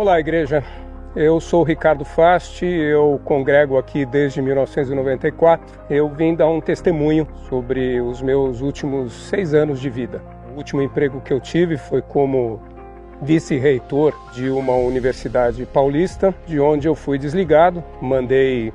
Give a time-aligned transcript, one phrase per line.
[0.00, 0.64] Olá, igreja.
[1.14, 5.78] Eu sou Ricardo Fasti, eu congrego aqui desde 1994.
[5.90, 10.22] Eu vim dar um testemunho sobre os meus últimos seis anos de vida.
[10.54, 12.62] O último emprego que eu tive foi como
[13.20, 17.84] vice-reitor de uma universidade paulista, de onde eu fui desligado.
[18.00, 18.72] Mandei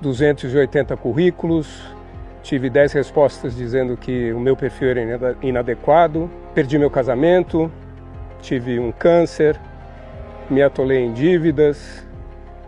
[0.00, 1.82] 280 currículos,
[2.44, 7.68] tive 10 respostas dizendo que o meu perfil era inadequado, perdi meu casamento,
[8.40, 9.58] tive um câncer,
[10.50, 12.04] me atolei em dívidas,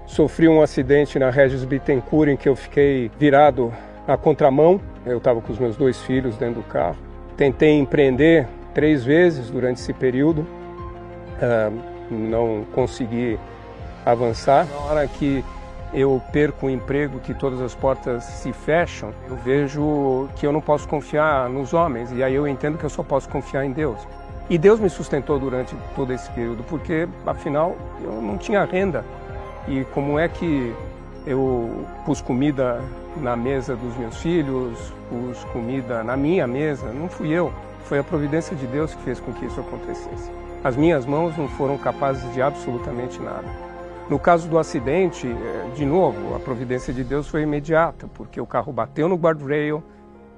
[0.07, 3.73] sofri um acidente na Regis Bittencourt em que eu fiquei virado
[4.07, 4.81] à contramão.
[5.05, 6.97] Eu estava com os meus dois filhos dentro do carro.
[7.37, 13.39] Tentei empreender três vezes durante esse período, uh, não consegui
[14.07, 14.67] avançar.
[14.67, 15.45] Na hora que
[15.93, 20.61] eu perco o emprego, que todas as portas se fecham, eu vejo que eu não
[20.61, 23.99] posso confiar nos homens e aí eu entendo que eu só posso confiar em Deus.
[24.53, 29.03] E Deus me sustentou durante todo esse período, porque afinal eu não tinha renda.
[29.67, 30.75] E como é que
[31.27, 32.79] eu pus comida
[33.17, 36.93] na mesa dos meus filhos, pus comida na minha mesa?
[36.93, 37.51] Não fui eu.
[37.85, 40.31] Foi a providência de Deus que fez com que isso acontecesse.
[40.63, 43.49] As minhas mãos não foram capazes de absolutamente nada.
[44.11, 48.45] No caso do acidente, eh, de novo, a providência de Deus foi imediata, porque o
[48.45, 49.83] carro bateu no guardrail,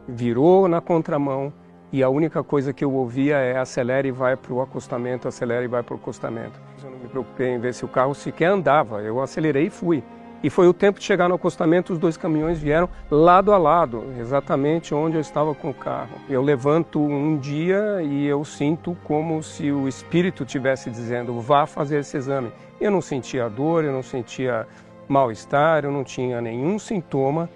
[0.07, 1.53] virou na contramão
[1.95, 5.67] e a única coisa que eu ouvia é acelere e vai para o acostamento, acelere
[5.67, 6.61] e vai para o acostamento.
[6.83, 10.03] Eu não me preocupei em ver se o carro sequer andava, eu acelerei e fui.
[10.43, 14.03] E foi o tempo de chegar no acostamento, os dois caminhões vieram lado a lado,
[14.19, 16.17] exatamente onde eu estava com o carro.
[16.29, 22.01] Eu levanto um dia e eu sinto como se o espírito estivesse dizendo: vá fazer
[22.01, 22.51] esse exame.
[22.81, 24.67] Eu não sentia dor, eu não sentia
[25.07, 27.49] mal-estar, eu não tinha nenhum sintoma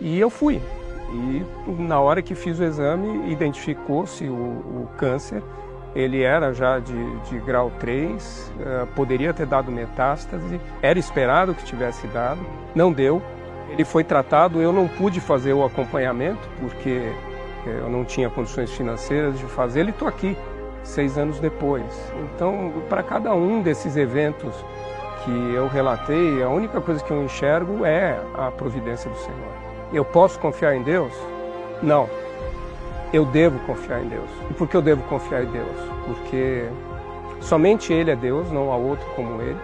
[0.00, 0.60] e eu fui.
[1.14, 1.46] E
[1.78, 5.42] na hora que fiz o exame, identificou-se o, o, câncer.
[5.94, 11.54] Ele era já de, de grau 3, uh, eh, poderia ter dado metástase, era esperado
[11.54, 12.40] que tivesse dado,
[12.74, 13.22] não deu.
[13.70, 17.12] Ele foi tratado, eu não pude fazer o acompanhamento, porque
[17.64, 20.36] eh, eu não tinha condições financeiras de fazer, e estou aqui,
[20.82, 21.84] seis anos depois.
[22.34, 24.52] Então, para cada um desses eventos
[25.24, 29.63] que eu relatei, a única coisa que eu enxergo é a providência do Senhor.
[29.94, 31.12] Eu posso confiar em Deus?
[31.80, 32.10] Não.
[33.12, 34.28] Eu devo confiar em Deus.
[34.50, 35.76] E por que eu devo confiar em Deus?
[36.04, 36.64] Porque
[37.40, 39.56] somente Ele é Deus, não há outro como Ele.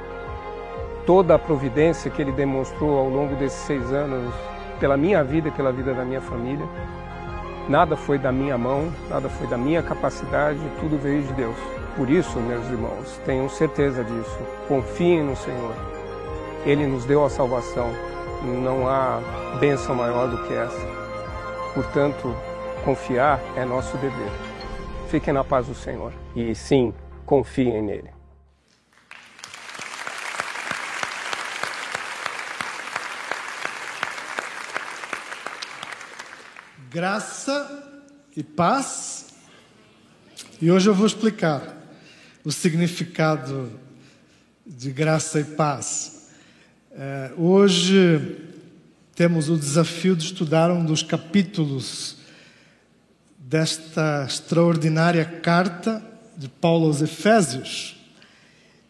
[1.05, 4.33] Toda a providência que Ele demonstrou ao longo desses seis anos,
[4.79, 6.65] pela minha vida e pela vida da minha família,
[7.69, 11.57] nada foi da minha mão, nada foi da minha capacidade, tudo veio de Deus.
[11.97, 14.39] Por isso, meus irmãos, tenham certeza disso.
[14.69, 15.75] Confiem no Senhor.
[16.65, 17.91] Ele nos deu a salvação
[18.43, 19.21] não há
[19.59, 20.87] bênção maior do que essa.
[21.75, 22.35] Portanto,
[22.85, 24.31] confiar é nosso dever.
[25.11, 26.95] Fiquem na paz do Senhor e sim,
[27.27, 28.11] confiem nele.
[36.91, 37.89] Graça
[38.37, 39.35] e paz.
[40.61, 41.63] E hoje eu vou explicar
[42.45, 43.79] o significado
[44.67, 46.20] de graça e paz.
[46.93, 48.37] É, hoje
[49.15, 52.17] temos o desafio de estudar um dos capítulos
[53.39, 56.03] desta extraordinária carta
[56.37, 57.97] de Paulo aos Efésios.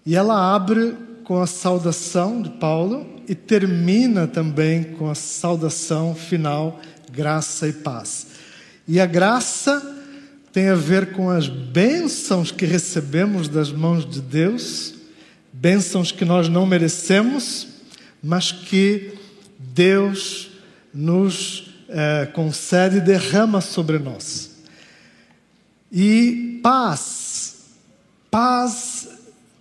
[0.07, 6.81] E ela abre com a saudação de Paulo e termina também com a saudação final,
[7.13, 8.29] graça e paz.
[8.89, 9.83] E a graça
[10.55, 14.95] tem a ver com as bênçãos que recebemos das mãos de Deus,
[15.53, 17.70] bênçãos que nós não merecemos,
[18.23, 19.13] mas que
[19.59, 20.51] Deus
[20.93, 24.51] nos é, concede e derrama sobre nós.
[25.91, 27.57] E paz,
[28.31, 29.09] paz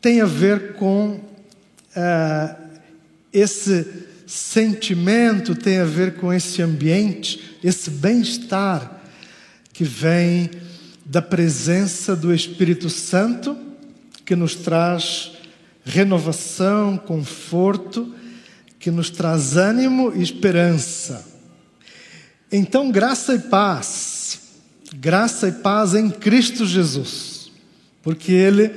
[0.02, 1.20] tem a ver com
[1.96, 2.56] é,
[3.34, 3.88] esse
[4.28, 9.02] sentimento, tem a ver com esse ambiente, esse bem-estar
[9.74, 10.52] que vem
[11.04, 13.58] da presença do Espírito Santo,
[14.24, 15.32] que nos traz
[15.84, 18.14] renovação, conforto
[18.80, 21.28] que nos traz ânimo e esperança.
[22.52, 24.40] Então, graça e paz,
[24.96, 27.52] graça e paz em Cristo Jesus,
[28.02, 28.72] porque Ele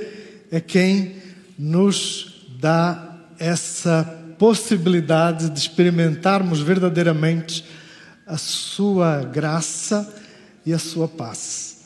[0.51, 1.15] é quem
[1.57, 4.03] nos dá essa
[4.37, 7.65] possibilidade de experimentarmos verdadeiramente
[8.27, 10.13] a Sua graça
[10.65, 11.85] e a Sua paz.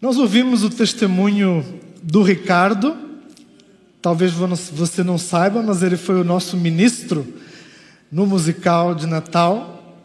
[0.00, 3.11] Nós ouvimos o testemunho do Ricardo,
[4.02, 7.24] Talvez você não saiba, mas ele foi o nosso ministro
[8.10, 9.96] no musical de Natal.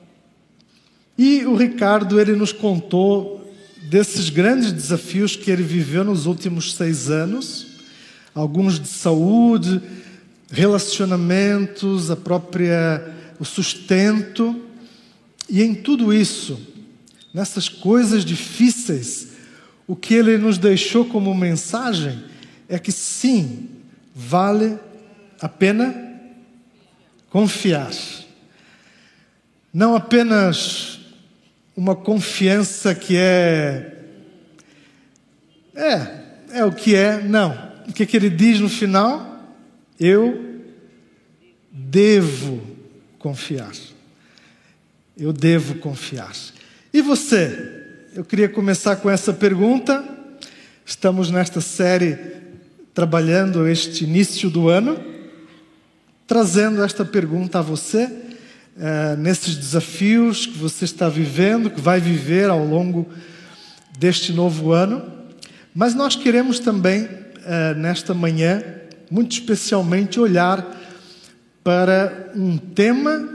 [1.18, 3.52] E o Ricardo, ele nos contou
[3.90, 7.66] desses grandes desafios que ele viveu nos últimos seis anos,
[8.36, 9.82] alguns de saúde,
[10.52, 14.62] relacionamentos, a própria o sustento.
[15.50, 16.60] E em tudo isso,
[17.34, 19.30] nessas coisas difíceis,
[19.88, 22.24] o que ele nos deixou como mensagem
[22.70, 23.70] é que sim,
[24.18, 24.80] vale
[25.40, 25.94] a pena
[27.30, 27.92] confiar.
[29.72, 31.00] Não apenas
[31.76, 33.94] uma confiança que é.
[35.76, 37.72] É, é o que é, não.
[37.88, 39.56] O que, é que ele diz no final?
[40.00, 40.64] Eu
[41.72, 42.60] devo
[43.20, 43.72] confiar.
[45.16, 46.34] Eu devo confiar.
[46.92, 47.86] E você?
[48.16, 50.04] Eu queria começar com essa pergunta.
[50.84, 52.38] Estamos nesta série
[52.98, 55.00] trabalhando este início do ano,
[56.26, 58.12] trazendo esta pergunta a você,
[58.76, 63.08] eh, nesses desafios que você está vivendo, que vai viver ao longo
[64.00, 65.14] deste novo ano.
[65.76, 67.08] Mas nós queremos também,
[67.46, 68.64] eh, nesta manhã,
[69.12, 70.66] muito especialmente, olhar
[71.64, 73.30] para um tema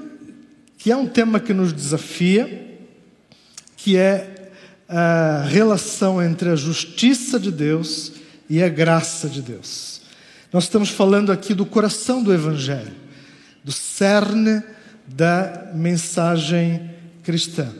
[0.76, 2.80] que é um tema que nos desafia,
[3.76, 4.50] que é
[4.88, 8.11] a relação entre a justiça de Deus
[8.52, 10.02] e a graça de Deus.
[10.52, 12.92] Nós estamos falando aqui do coração do Evangelho,
[13.64, 14.62] do cerne
[15.06, 16.90] da mensagem
[17.22, 17.72] cristã.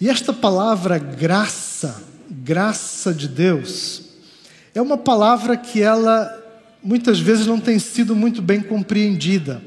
[0.00, 4.04] E esta palavra graça, graça de Deus,
[4.74, 6.40] é uma palavra que ela
[6.82, 9.62] muitas vezes não tem sido muito bem compreendida.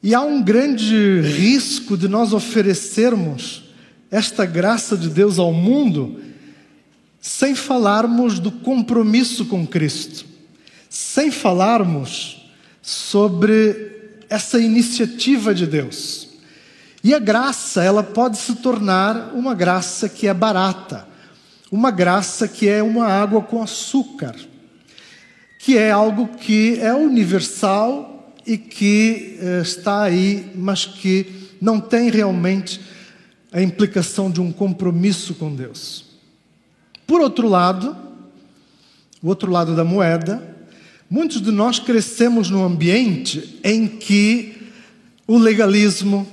[0.00, 3.64] E há um grande risco de nós oferecermos
[4.08, 6.20] esta graça de Deus ao mundo
[7.26, 10.24] sem falarmos do compromisso com Cristo,
[10.88, 12.48] sem falarmos
[12.80, 16.28] sobre essa iniciativa de Deus.
[17.02, 21.04] E a graça, ela pode se tornar uma graça que é barata,
[21.68, 24.36] uma graça que é uma água com açúcar,
[25.58, 31.26] que é algo que é universal e que eh, está aí, mas que
[31.60, 32.80] não tem realmente
[33.50, 36.05] a implicação de um compromisso com Deus.
[37.06, 37.96] Por outro lado,
[39.22, 40.56] o outro lado da moeda,
[41.08, 44.54] muitos de nós crescemos num ambiente em que
[45.26, 46.26] o legalismo,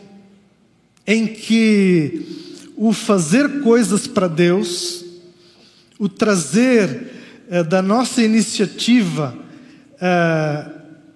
[1.06, 5.04] em que o fazer coisas para Deus,
[6.00, 7.12] o trazer
[7.50, 9.38] eh, da nossa iniciativa
[10.02, 10.66] eh,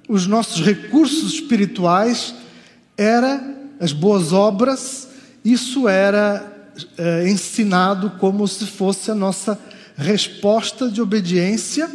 [0.08, 2.34] os nossos recursos espirituais
[2.98, 5.10] era as boas obras,
[5.44, 6.57] isso era
[6.98, 9.60] é, ensinado como se fosse a nossa
[9.96, 11.90] resposta de obediência,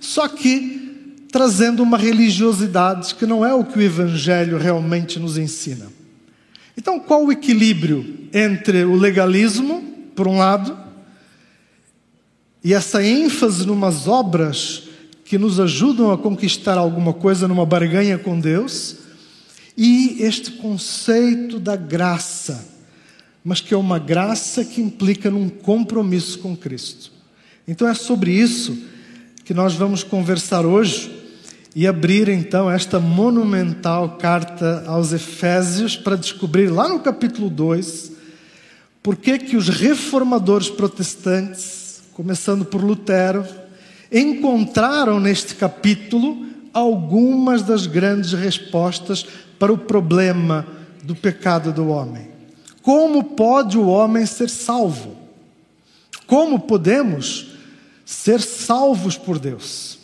[0.00, 5.86] só que trazendo uma religiosidade que não é o que o Evangelho realmente nos ensina.
[6.76, 9.82] Então, qual o equilíbrio entre o legalismo,
[10.14, 10.78] por um lado,
[12.62, 14.84] e essa ênfase numas obras
[15.24, 18.96] que nos ajudam a conquistar alguma coisa numa barganha com Deus,
[19.76, 22.66] e este conceito da graça,
[23.48, 27.10] mas que é uma graça que implica num compromisso com Cristo.
[27.66, 28.76] Então é sobre isso
[29.42, 31.10] que nós vamos conversar hoje
[31.74, 38.12] e abrir então esta monumental carta aos Efésios para descobrir lá no capítulo 2
[39.02, 43.46] por que que os reformadores protestantes, começando por Lutero,
[44.12, 49.24] encontraram neste capítulo algumas das grandes respostas
[49.58, 50.66] para o problema
[51.02, 52.36] do pecado do homem.
[52.88, 55.14] Como pode o homem ser salvo?
[56.26, 57.48] Como podemos
[58.02, 59.98] ser salvos por Deus?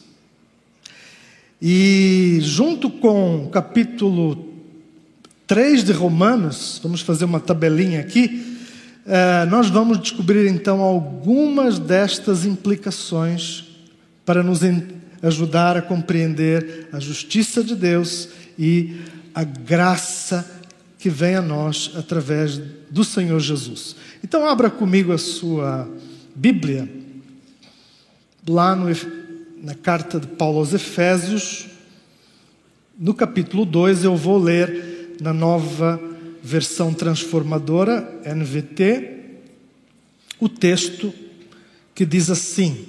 [1.63, 4.53] E junto com o capítulo
[5.47, 8.59] 3 de Romanos, vamos fazer uma tabelinha aqui,
[9.07, 13.65] eh, nós vamos descobrir então algumas destas implicações
[14.27, 14.61] para nos
[15.23, 19.01] ajudar a compreender a justiça de Deus e
[19.35, 20.54] a graça
[21.05, 22.57] que vem a nós através
[22.91, 23.95] do Senhor Jesus.
[24.25, 25.87] Então, abra comigo a sua
[26.35, 26.91] Bíblia,
[28.49, 28.87] lá no,
[29.63, 31.67] na carta de Paulo aos Efésios,
[32.99, 36.01] no capítulo 2, eu vou ler na nova
[36.43, 39.21] versão transformadora, NVT,
[40.41, 41.13] o texto
[41.95, 42.87] que diz assim: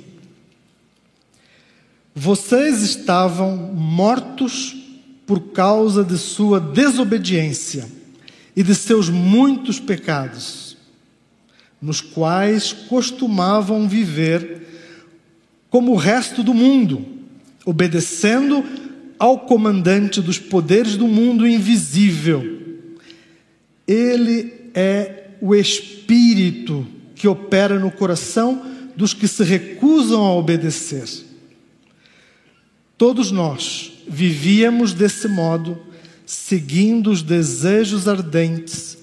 [2.16, 4.74] vocês estavam mortos
[5.28, 8.05] por causa de sua desobediência
[8.56, 10.78] e de seus muitos pecados,
[11.82, 14.64] nos quais costumavam viver
[15.70, 17.06] como o resto do mundo,
[17.66, 18.64] obedecendo
[19.20, 22.62] ao comandante dos poderes do mundo invisível.
[23.88, 31.10] Ele é o espírito que opera no coração dos que se recusam a obedecer.
[32.98, 35.78] Todos nós vivíamos desse modo,
[36.26, 38.98] seguindo os desejos ardentes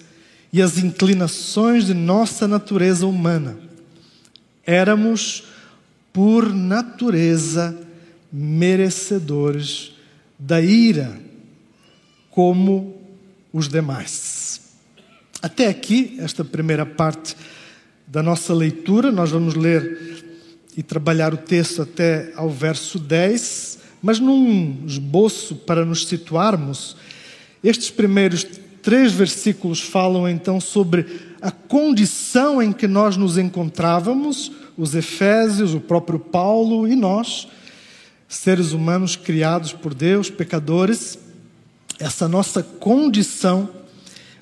[0.52, 3.56] e as inclinações de nossa natureza humana.
[4.64, 5.44] Éramos,
[6.12, 7.76] por natureza,
[8.32, 9.92] merecedores
[10.38, 11.18] da ira,
[12.30, 12.96] como
[13.52, 14.60] os demais.
[15.40, 17.36] Até aqui, esta primeira parte
[18.06, 20.24] da nossa leitura, nós vamos ler
[20.76, 26.96] e trabalhar o texto até ao verso 10, mas num esboço para nos situarmos,
[27.62, 28.44] estes primeiros
[28.82, 35.80] três versículos falam então sobre a condição em que nós nos encontrávamos, os Efésios, o
[35.80, 37.48] próprio Paulo e nós,
[38.28, 41.18] seres humanos criados por Deus, pecadores,
[41.98, 43.68] essa nossa condição,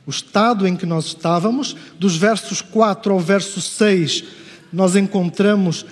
[0.07, 4.25] o estado em que nós estávamos, dos versos 4 ao verso 6,
[4.73, 5.85] nós encontramos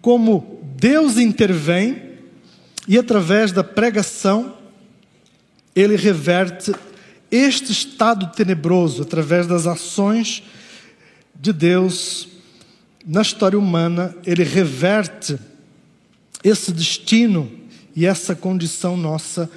[0.00, 2.02] como Deus intervém
[2.88, 4.59] e através da pregação
[5.74, 6.72] ele reverte
[7.30, 10.42] este estado tenebroso através das ações
[11.34, 12.28] de Deus
[13.06, 15.38] na história humana, ele reverte
[16.44, 17.50] esse destino
[17.94, 19.50] e essa condição nossa,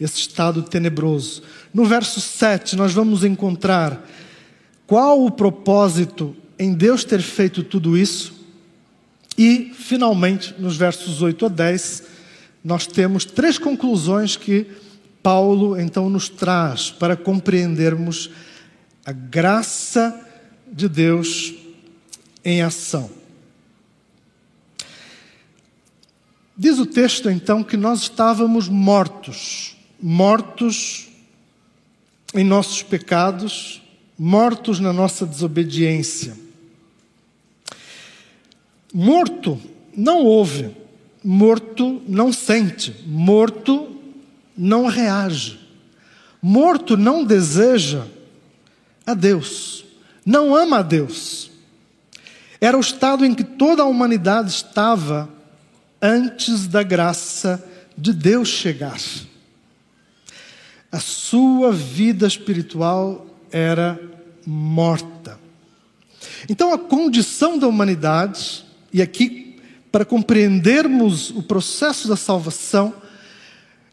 [0.00, 1.42] esse estado tenebroso.
[1.72, 4.04] No verso 7, nós vamos encontrar
[4.86, 8.34] qual o propósito em Deus ter feito tudo isso.
[9.36, 12.02] E, finalmente, nos versos 8 a 10,
[12.64, 14.66] nós temos três conclusões que
[15.22, 18.30] Paulo então nos traz para compreendermos
[19.04, 20.18] a graça
[20.70, 21.54] de Deus
[22.44, 23.10] em ação.
[26.56, 31.08] Diz o texto então que nós estávamos mortos, mortos
[32.34, 33.80] em nossos pecados,
[34.18, 36.36] mortos na nossa desobediência.
[38.92, 39.60] Morto
[39.96, 40.74] não ouve,
[41.22, 43.97] morto não sente, morto
[44.58, 45.60] não reage,
[46.42, 48.04] morto não deseja
[49.06, 49.84] a Deus,
[50.26, 51.50] não ama a Deus.
[52.60, 55.28] Era o estado em que toda a humanidade estava
[56.02, 57.64] antes da graça
[57.96, 58.98] de Deus chegar.
[60.90, 64.00] A sua vida espiritual era
[64.44, 65.38] morta.
[66.48, 69.56] Então, a condição da humanidade, e aqui,
[69.92, 72.94] para compreendermos o processo da salvação,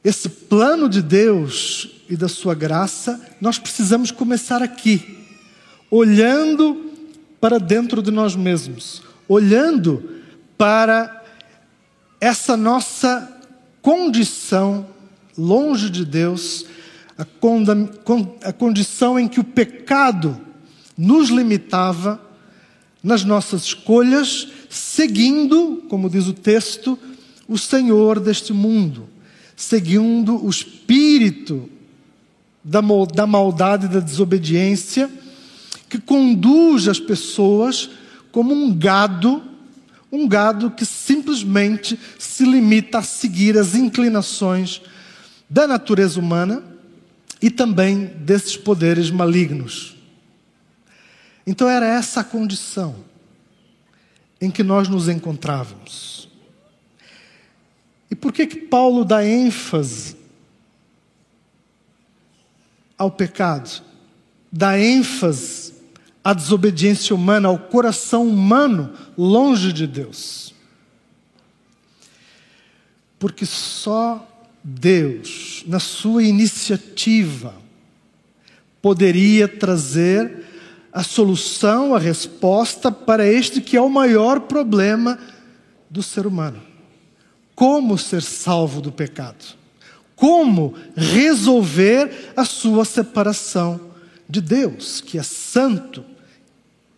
[0.06, 5.18] esse plano de Deus e da sua graça, nós precisamos começar aqui,
[5.90, 6.92] olhando
[7.42, 10.08] para dentro de nós mesmos, olhando
[10.56, 11.24] para
[12.22, 13.36] essa nossa
[13.82, 14.86] condição
[15.36, 16.68] longe de Deus,
[17.18, 17.26] a,
[18.48, 20.40] a condição em que o pecado
[20.96, 22.22] nos limitava
[23.02, 26.98] nas nossas escolhas, seguindo, como diz o texto,
[27.48, 29.15] o Senhor deste mundo,
[29.56, 31.70] seguindo o espírito
[32.64, 32.82] da,
[33.14, 35.10] da maldade e da desobediência,
[35.90, 37.90] que conduz as pessoas
[38.32, 39.42] como um gado
[40.16, 44.82] um gado que simplesmente se limita a seguir as inclinações
[45.50, 46.64] da natureza humana
[47.42, 49.96] e também desses poderes malignos.
[51.46, 52.96] Então era essa a condição
[54.40, 56.25] em que nós nos encontrávamos.
[58.10, 60.16] E por que que Paulo dá ênfase
[62.98, 63.82] ao pecado?
[64.52, 65.74] Dá ênfase
[66.24, 70.54] à desobediência humana, ao coração humano longe de Deus.
[73.20, 74.28] Porque só
[74.64, 77.54] Deus, na sua iniciativa,
[78.82, 80.46] poderia trazer
[80.92, 85.20] a solução, a resposta para este que é o maior problema
[85.90, 86.62] do ser humano.
[87.56, 89.56] Como ser salvo do pecado?
[90.14, 93.80] Como resolver a sua separação
[94.28, 96.04] de Deus, que é santo,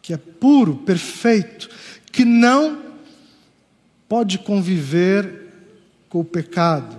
[0.01, 1.69] que é puro, perfeito,
[2.11, 2.81] que não
[4.09, 5.53] pode conviver
[6.09, 6.97] com o pecado.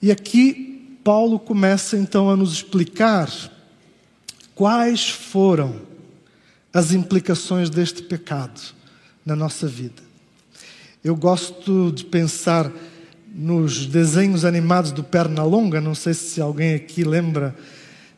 [0.00, 3.30] E aqui Paulo começa então a nos explicar
[4.54, 5.80] quais foram
[6.72, 8.75] as implicações deste pecado
[9.26, 10.00] na nossa vida.
[11.02, 12.70] Eu gosto de pensar
[13.34, 17.54] nos desenhos animados do Pernalonga, não sei se alguém aqui lembra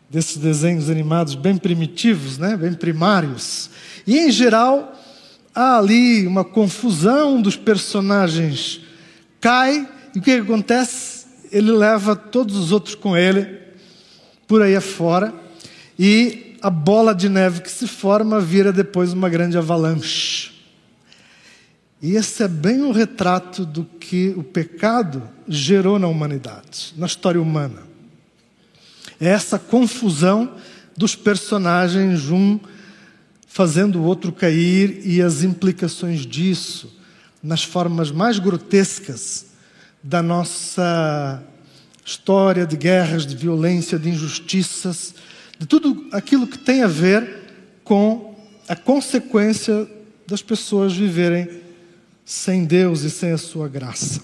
[0.08, 2.56] desses desenhos animados bem primitivos, né?
[2.56, 3.70] bem primários.
[4.06, 4.94] E, em geral,
[5.54, 8.80] há ali uma confusão dos personagens.
[9.40, 11.26] Cai, e o que, acontece?
[11.50, 13.58] Ele leva todos os outros com ele,
[14.46, 15.34] por aí afora,
[15.98, 20.57] e a bola de neve que se forma vira depois uma grande avalanche.
[22.00, 27.42] E esse é bem o retrato do que o pecado gerou na humanidade, na história
[27.42, 27.82] humana.
[29.20, 30.54] É essa confusão
[30.96, 32.58] dos personagens, um
[33.48, 36.96] fazendo o outro cair, e as implicações disso
[37.42, 39.46] nas formas mais grotescas
[40.02, 41.42] da nossa
[42.04, 45.14] história de guerras, de violência, de injustiças,
[45.58, 47.28] de tudo aquilo que tem a ver
[47.82, 48.36] com
[48.68, 49.88] a consequência
[50.26, 51.67] das pessoas viverem
[52.28, 54.20] sem Deus e sem a sua graça.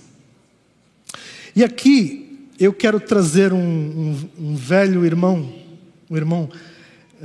[1.56, 5.50] E aqui eu quero trazer um, um, um velho irmão,
[6.10, 6.50] um irmão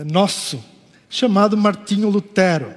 [0.10, 0.64] nosso,
[1.10, 2.74] chamado Martinho Lutero.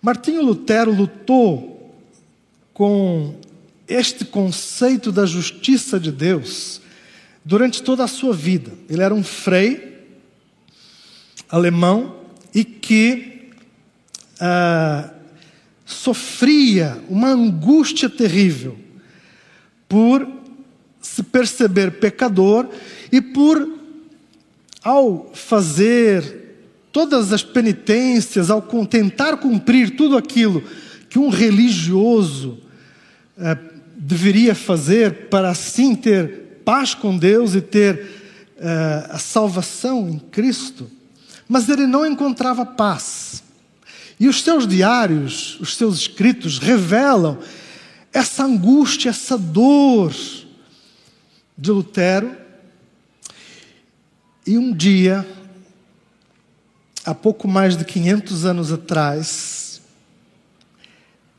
[0.00, 1.94] Martinho Lutero lutou
[2.72, 3.38] com
[3.86, 6.80] este conceito da justiça de Deus
[7.44, 8.72] durante toda a sua vida.
[8.88, 10.00] Ele era um frei
[11.50, 12.22] alemão
[12.54, 13.50] e que
[14.40, 15.11] ah,
[16.02, 18.76] sofria uma angústia terrível
[19.88, 20.26] por
[21.00, 22.68] se perceber pecador
[23.12, 23.78] e por,
[24.82, 26.56] ao fazer
[26.90, 30.64] todas as penitências, ao tentar cumprir tudo aquilo
[31.08, 32.58] que um religioso
[33.38, 33.56] ah,
[33.96, 38.08] deveria fazer para assim ter paz com Deus e ter
[38.60, 40.90] ah, a salvação em Cristo,
[41.48, 43.41] mas ele não encontrava paz.
[44.22, 47.40] E os seus diários, os seus escritos revelam
[48.12, 50.14] essa angústia, essa dor
[51.58, 52.32] de Lutero.
[54.46, 55.26] E um dia,
[57.04, 59.82] há pouco mais de 500 anos atrás,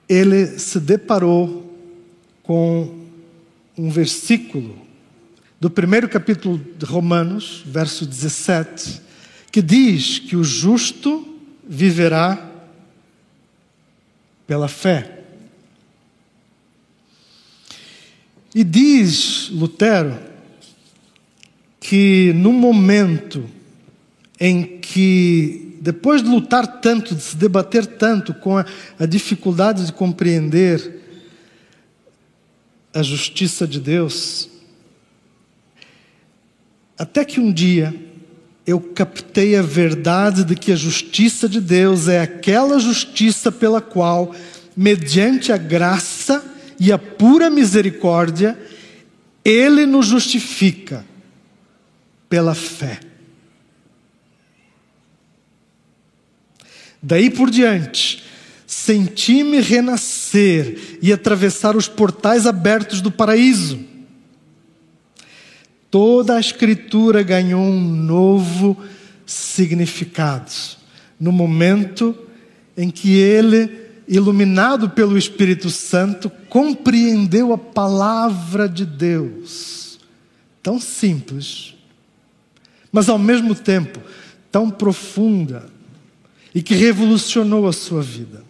[0.09, 1.73] ele se deparou
[2.43, 3.07] com
[3.77, 4.77] um versículo
[5.57, 9.01] do primeiro capítulo de Romanos, verso 17,
[9.53, 12.49] que diz que o justo viverá
[14.45, 15.23] pela fé.
[18.53, 20.17] E diz Lutero
[21.79, 23.49] que no momento
[24.39, 28.65] em que, depois de lutar tanto, de se debater tanto com a,
[28.99, 31.01] a dificuldade de compreender
[32.93, 34.49] a justiça de Deus,
[36.97, 37.93] até que um dia
[38.65, 44.33] eu captei a verdade de que a justiça de Deus é aquela justiça pela qual,
[44.75, 46.43] mediante a graça
[46.79, 48.57] e a pura misericórdia,
[49.43, 51.05] Ele nos justifica
[52.29, 52.99] pela fé.
[57.01, 58.23] Daí por diante,
[58.65, 63.92] senti-me renascer e atravessar os portais abertos do paraíso
[65.93, 68.75] toda a Escritura ganhou um novo
[69.27, 70.51] significado.
[71.19, 72.17] No momento
[72.75, 73.69] em que ele,
[74.07, 79.99] iluminado pelo Espírito Santo, compreendeu a palavra de Deus.
[80.63, 81.75] Tão simples,
[82.91, 83.99] mas ao mesmo tempo
[84.51, 85.69] tão profunda
[86.55, 88.43] e que revolucionou a sua vida.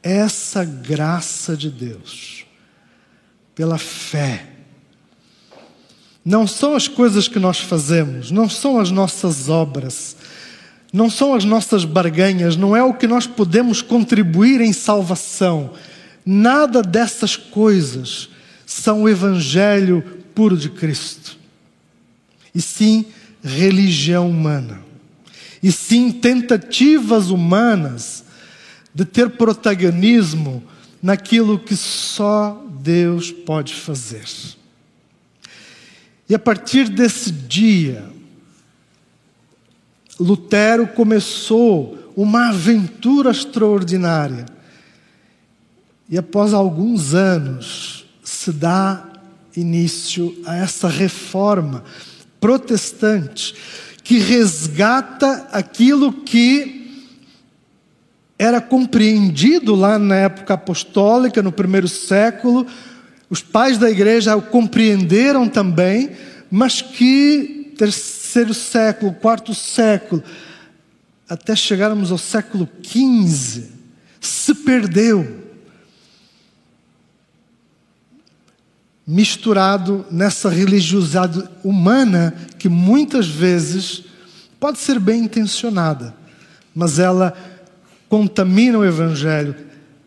[0.00, 2.46] Essa graça de Deus,
[3.56, 4.53] pela fé,
[6.24, 10.16] não são as coisas que nós fazemos, não são as nossas obras,
[10.92, 15.72] não são as nossas barganhas, não é o que nós podemos contribuir em salvação.
[16.24, 18.30] Nada dessas coisas
[18.64, 20.02] são o Evangelho
[20.34, 21.36] puro de Cristo.
[22.54, 23.04] E sim,
[23.42, 24.80] religião humana.
[25.62, 28.24] E sim, tentativas humanas
[28.94, 30.62] de ter protagonismo
[31.02, 34.24] naquilo que só Deus pode fazer.
[36.28, 38.04] E a partir desse dia,
[40.18, 44.46] Lutero começou uma aventura extraordinária.
[46.08, 49.04] E após alguns anos, se dá
[49.56, 51.84] início a essa reforma
[52.40, 53.54] protestante
[54.02, 56.84] que resgata aquilo que
[58.38, 62.66] era compreendido lá na época apostólica, no primeiro século,
[63.34, 66.10] os pais da igreja o compreenderam também,
[66.48, 70.22] mas que terceiro século, quarto século,
[71.28, 73.64] até chegarmos ao século XV,
[74.20, 75.42] se perdeu.
[79.04, 84.04] Misturado nessa religiosidade humana que muitas vezes
[84.60, 86.14] pode ser bem intencionada,
[86.72, 87.36] mas ela
[88.08, 89.56] contamina o Evangelho,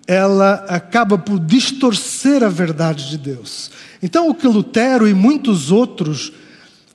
[0.08, 3.70] ela acaba por distorcer a verdade de Deus.
[4.02, 6.32] Então, o que Lutero e muitos outros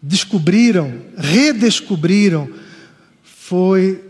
[0.01, 2.48] descobriram, redescobriram,
[3.22, 4.03] foi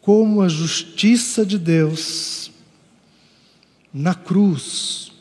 [0.00, 2.50] como a justiça de Deus
[3.92, 5.12] na cruz,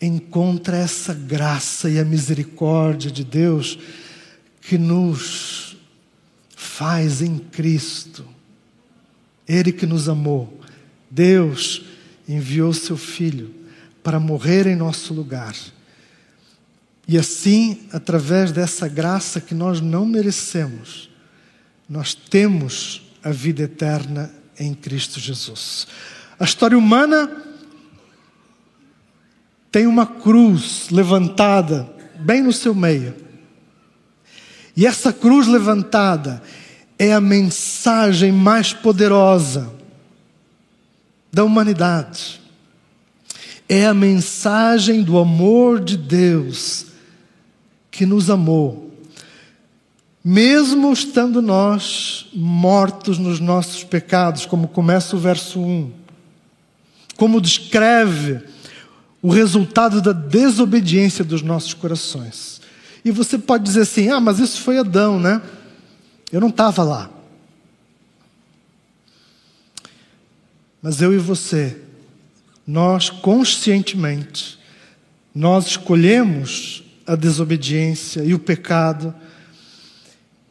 [0.00, 3.78] encontra essa graça e a misericórdia de Deus
[4.60, 5.76] que nos
[6.54, 8.24] faz em Cristo.
[9.48, 10.55] Ele que nos amou.
[11.16, 11.82] Deus
[12.28, 13.54] enviou seu Filho
[14.02, 15.56] para morrer em nosso lugar.
[17.08, 21.08] E assim, através dessa graça que nós não merecemos,
[21.88, 25.86] nós temos a vida eterna em Cristo Jesus.
[26.38, 27.30] A história humana
[29.72, 33.14] tem uma cruz levantada bem no seu meio.
[34.76, 36.42] E essa cruz levantada
[36.98, 39.75] é a mensagem mais poderosa
[41.36, 42.40] da humanidade.
[43.68, 46.86] É a mensagem do amor de Deus
[47.90, 48.90] que nos amou,
[50.24, 55.92] mesmo estando nós mortos nos nossos pecados, como começa o verso 1,
[57.18, 58.40] como descreve
[59.20, 62.62] o resultado da desobediência dos nossos corações.
[63.04, 65.42] E você pode dizer assim: ah, mas isso foi Adão, né?
[66.32, 67.10] Eu não estava lá.
[70.82, 71.76] Mas eu e você,
[72.66, 74.58] nós conscientemente,
[75.34, 79.14] nós escolhemos a desobediência e o pecado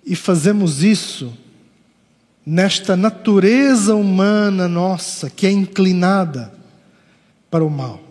[0.05, 1.33] e fazemos isso
[2.45, 6.53] nesta natureza humana nossa que é inclinada
[7.49, 8.01] para o mal.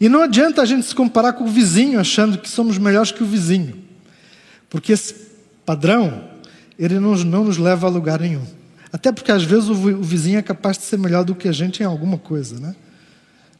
[0.00, 3.22] E não adianta a gente se comparar com o vizinho achando que somos melhores que
[3.22, 3.78] o vizinho,
[4.68, 5.14] porque esse
[5.64, 6.24] padrão
[6.76, 8.44] ele não, não nos leva a lugar nenhum.
[8.92, 11.82] Até porque às vezes o, vizinho é capaz de ser melhor do que a gente
[11.82, 12.76] em alguma coisa, né?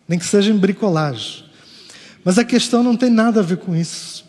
[0.06, 1.44] Nem que seja em bricolagem.
[2.22, 4.26] Mas a questão não tem nada a ver com isso.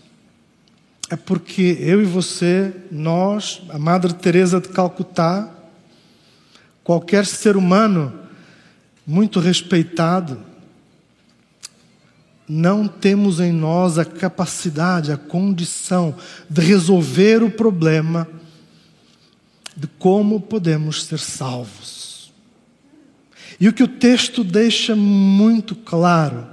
[1.10, 5.54] É porque eu e você, nós, a Madre Teresa de Calcutá,
[6.84, 8.14] qualquer ser humano
[9.06, 10.40] muito respeitado,
[12.48, 16.16] não temos em nós a capacidade, a condição
[16.50, 18.28] de resolver o problema
[19.76, 22.32] de como podemos ser salvos.
[23.60, 26.48] E o que o texto deixa muito claro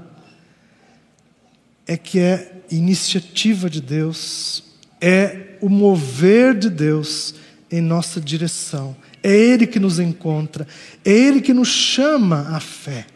[1.87, 4.63] é que é iniciativa de Deus,
[5.01, 7.35] é o mover de Deus
[7.71, 8.97] em nossa direção.
[9.23, 10.67] É Ele que nos encontra,
[11.05, 13.07] é Ele que nos chama à fé.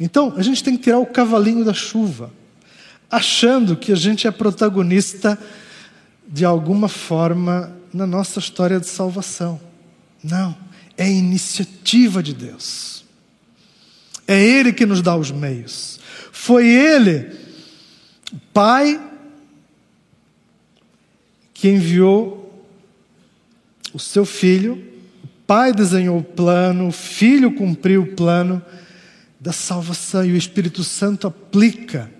[0.00, 2.32] Então, a gente tem que tirar o cavalinho da chuva,
[3.10, 5.38] achando que a gente é protagonista
[6.34, 9.60] de alguma forma na nossa história de salvação.
[10.20, 10.56] Não,
[10.98, 13.04] é iniciativa de Deus.
[14.26, 16.00] É Ele que nos dá os meios.
[16.32, 17.30] Foi Ele,
[18.32, 19.00] o Pai,
[21.54, 22.66] que enviou
[23.92, 24.84] o seu Filho,
[25.22, 28.60] o Pai desenhou o plano, o Filho cumpriu o plano
[29.38, 32.10] da salvação e o Espírito Santo aplica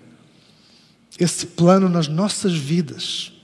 [1.19, 3.34] esse plano nas nossas vidas.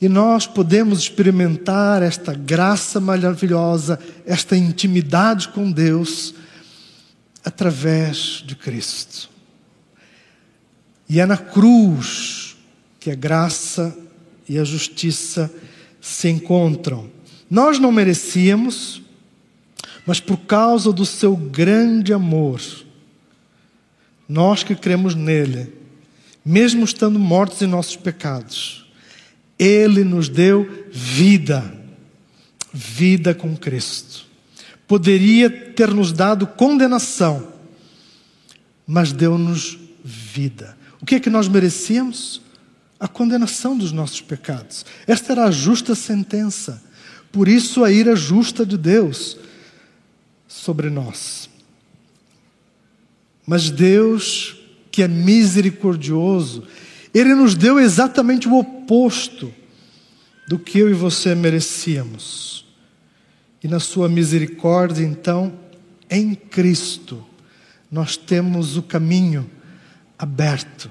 [0.00, 6.34] E nós podemos experimentar esta graça maravilhosa, esta intimidade com Deus,
[7.44, 9.30] através de Cristo.
[11.08, 12.56] E é na cruz
[12.98, 13.96] que a graça
[14.48, 15.52] e a justiça
[16.00, 17.10] se encontram.
[17.50, 19.02] Nós não merecíamos,
[20.06, 22.60] mas por causa do seu grande amor,
[24.28, 25.72] nós que cremos nele,
[26.44, 28.83] mesmo estando mortos em nossos pecados,
[29.58, 31.74] ele nos deu vida,
[32.72, 34.26] vida com Cristo.
[34.86, 37.52] Poderia ter nos dado condenação,
[38.86, 40.76] mas deu-nos vida.
[41.00, 42.42] O que é que nós merecíamos?
[42.98, 44.84] A condenação dos nossos pecados.
[45.06, 46.82] Esta era a justa sentença.
[47.32, 49.36] Por isso a ira justa de Deus
[50.46, 51.48] sobre nós.
[53.46, 54.56] Mas Deus,
[54.90, 56.66] que é misericordioso,
[57.14, 59.54] Ele nos deu exatamente o oposto
[60.48, 62.66] do que eu e você merecíamos.
[63.62, 65.52] E na Sua misericórdia, então,
[66.10, 67.24] em Cristo,
[67.90, 69.48] nós temos o caminho
[70.18, 70.90] aberto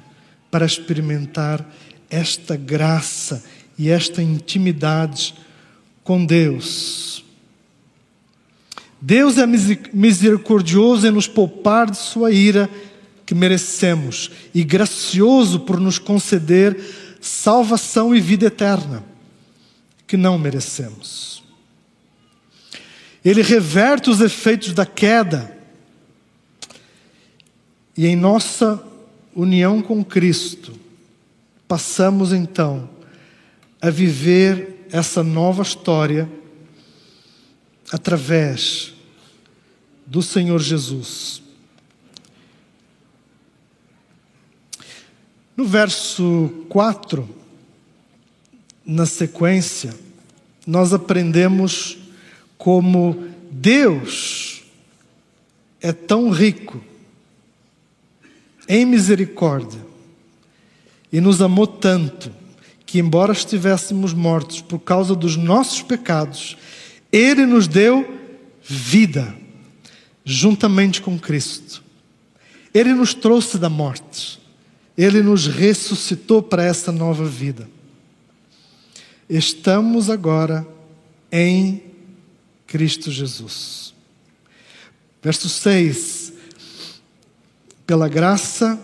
[0.50, 1.68] para experimentar
[2.10, 3.44] esta graça
[3.78, 5.36] e esta intimidade
[6.04, 7.24] com Deus.
[9.02, 12.70] Deus é misericordioso em nos poupar de sua ira
[13.26, 16.78] que merecemos e gracioso por nos conceder
[17.22, 19.04] salvação e vida eterna
[20.06, 21.44] que não merecemos.
[23.24, 25.58] Ele reverte os efeitos da queda
[27.96, 28.84] e em nossa
[29.34, 30.74] união com Cristo
[31.68, 32.90] passamos então
[33.82, 36.30] a viver essa nova história
[37.92, 38.94] através
[40.06, 41.43] do Senhor Jesus.
[45.56, 47.30] No verso 4,
[48.86, 49.94] na sequência,
[50.66, 51.98] nós aprendemos
[52.58, 54.64] como Deus
[55.80, 56.82] é tão rico
[58.68, 59.82] em misericórdia
[61.12, 62.32] e nos amou tanto
[62.86, 66.58] que, embora estivéssemos mortos por causa dos nossos pecados,
[67.12, 68.20] Ele nos deu
[68.64, 69.36] vida
[70.26, 71.84] juntamente com Cristo.
[72.74, 74.40] Ele nos trouxe da morte,
[74.98, 77.68] Ele nos ressuscitou para essa nova vida.
[79.30, 80.68] Estamos agora
[81.32, 81.82] em
[82.68, 83.94] Cristo Jesus.
[85.22, 86.34] Verso 6:
[87.88, 88.80] Pela graça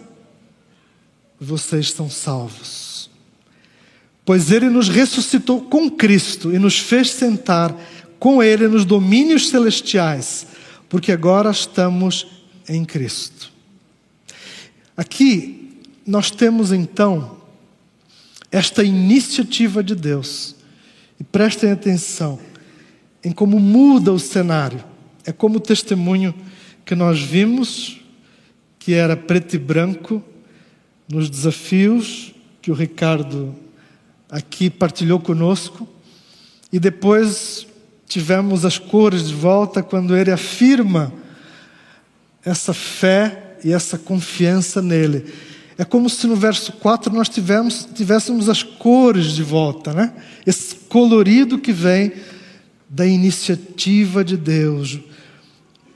[1.40, 3.10] vocês são salvos,
[4.26, 7.76] pois Ele nos ressuscitou com Cristo e nos fez sentar
[8.20, 10.48] com Ele nos domínios celestiais,
[10.90, 12.28] porque agora estamos
[12.68, 13.52] em Cristo.
[14.98, 15.59] Aqui
[16.10, 17.38] nós temos então
[18.52, 20.56] esta iniciativa de Deus.
[21.20, 22.40] E prestem atenção
[23.24, 24.84] em como muda o cenário.
[25.24, 26.34] É como o testemunho
[26.84, 28.02] que nós vimos,
[28.80, 30.24] que era preto e branco,
[31.08, 33.56] nos desafios que o Ricardo
[34.32, 35.88] aqui partilhou conosco,
[36.72, 37.68] e depois
[38.08, 41.14] tivemos as cores de volta quando ele afirma
[42.44, 45.26] essa fé e essa confiança nele.
[45.80, 50.14] É como se no verso 4 nós tivéssemos as cores de volta, né?
[50.46, 52.12] Esse colorido que vem
[52.90, 55.00] da iniciativa de Deus.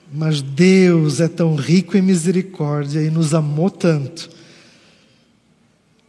[0.10, 4.30] Mas Deus é tão rico em misericórdia e nos amou tanto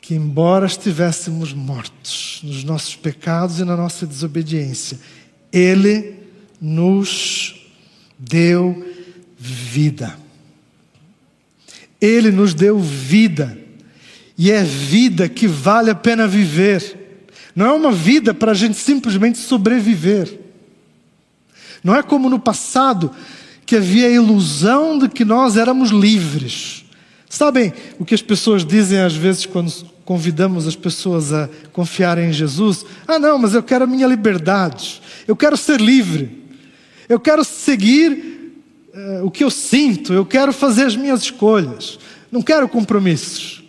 [0.00, 5.00] que, embora estivéssemos mortos nos nossos pecados e na nossa desobediência,
[5.52, 6.14] Ele
[6.60, 7.60] nos
[8.16, 8.86] deu
[9.36, 10.16] vida.
[12.00, 13.63] Ele nos deu vida.
[14.36, 17.26] E é vida que vale a pena viver.
[17.54, 20.40] Não é uma vida para a gente simplesmente sobreviver.
[21.82, 23.10] Não é como no passado,
[23.66, 26.84] que havia a ilusão de que nós éramos livres.
[27.28, 29.72] Sabem o que as pessoas dizem às vezes quando
[30.04, 32.84] convidamos as pessoas a confiarem em Jesus?
[33.08, 35.00] Ah, não, mas eu quero a minha liberdade.
[35.26, 36.44] Eu quero ser livre.
[37.08, 38.52] Eu quero seguir
[38.94, 40.12] uh, o que eu sinto.
[40.12, 41.98] Eu quero fazer as minhas escolhas.
[42.30, 43.63] Não quero compromissos.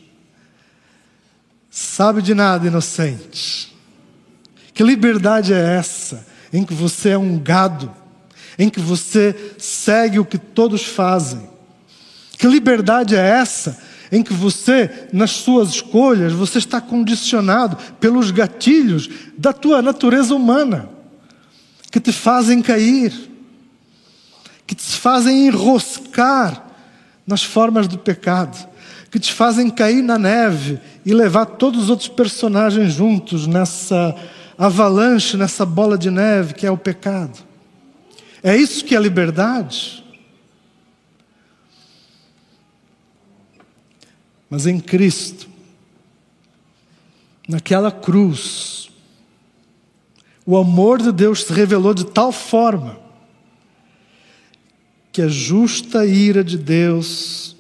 [1.78, 3.76] Sabe de nada, inocente.
[4.74, 7.94] Que liberdade é essa em que você é um gado,
[8.58, 11.50] em que você segue o que todos fazem?
[12.38, 13.78] Que liberdade é essa
[14.10, 20.88] em que você, nas suas escolhas, você está condicionado pelos gatilhos da tua natureza humana,
[21.92, 23.12] que te fazem cair,
[24.66, 26.68] que te fazem enroscar
[27.28, 28.76] nas formas do pecado
[29.16, 34.16] que te fazem cair na neve e levar todos os outros personagens juntos nessa
[34.58, 37.38] avalanche, nessa bola de neve que é o pecado.
[38.42, 40.04] É isso que é liberdade?
[44.50, 45.48] Mas em Cristo,
[47.48, 48.90] naquela cruz,
[50.46, 53.00] o amor de Deus se revelou de tal forma
[55.12, 57.56] que a justa ira de Deus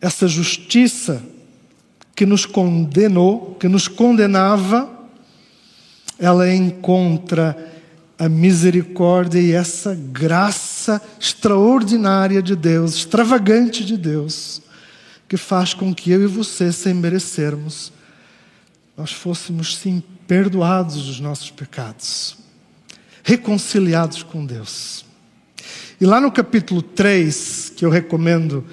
[0.00, 1.22] essa justiça
[2.22, 4.88] que nos condenou, que nos condenava,
[6.20, 7.72] ela encontra
[8.16, 14.62] a misericórdia e essa graça extraordinária de Deus, extravagante de Deus,
[15.28, 17.92] que faz com que eu e você, sem merecermos,
[18.96, 22.36] nós fôssemos sim perdoados dos nossos pecados,
[23.24, 25.04] reconciliados com Deus.
[26.00, 28.64] E lá no capítulo 3, que eu recomendo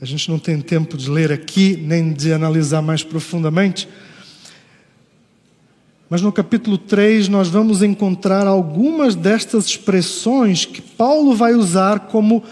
[0.00, 3.86] a gente não tem tempo de ler aqui, nem de analisar mais profundamente.
[6.08, 12.42] Mas no capítulo 3 nós vamos encontrar algumas destas expressões que Paulo vai usar como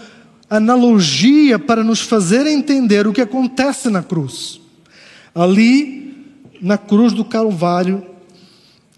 [0.47, 4.61] analogia para nos fazer entender o que acontece na cruz.
[5.33, 6.15] Ali,
[6.61, 8.05] na cruz do Calvário,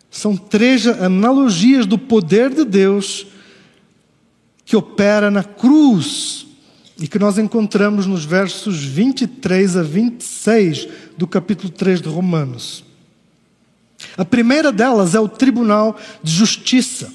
[0.10, 3.28] são três analogias do poder de Deus
[4.66, 6.41] que opera na cruz
[7.02, 10.88] e que nós encontramos nos versos 23 a 26
[11.18, 12.84] do capítulo 3 de Romanos.
[14.16, 17.12] A primeira delas é o tribunal de justiça.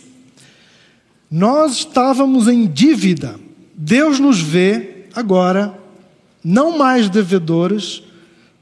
[1.31, 3.39] Nós estávamos em dívida.
[3.77, 5.79] Deus nos vê agora,
[6.43, 8.03] não mais devedores,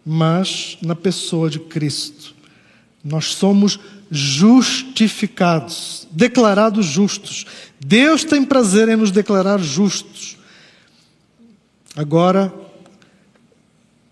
[0.05, 2.35] mas na pessoa de Cristo.
[3.03, 7.47] Nós somos justificados, declarados justos.
[7.81, 10.35] Deus tem prazer em nos declarar justos.
[11.97, 12.53] Agora,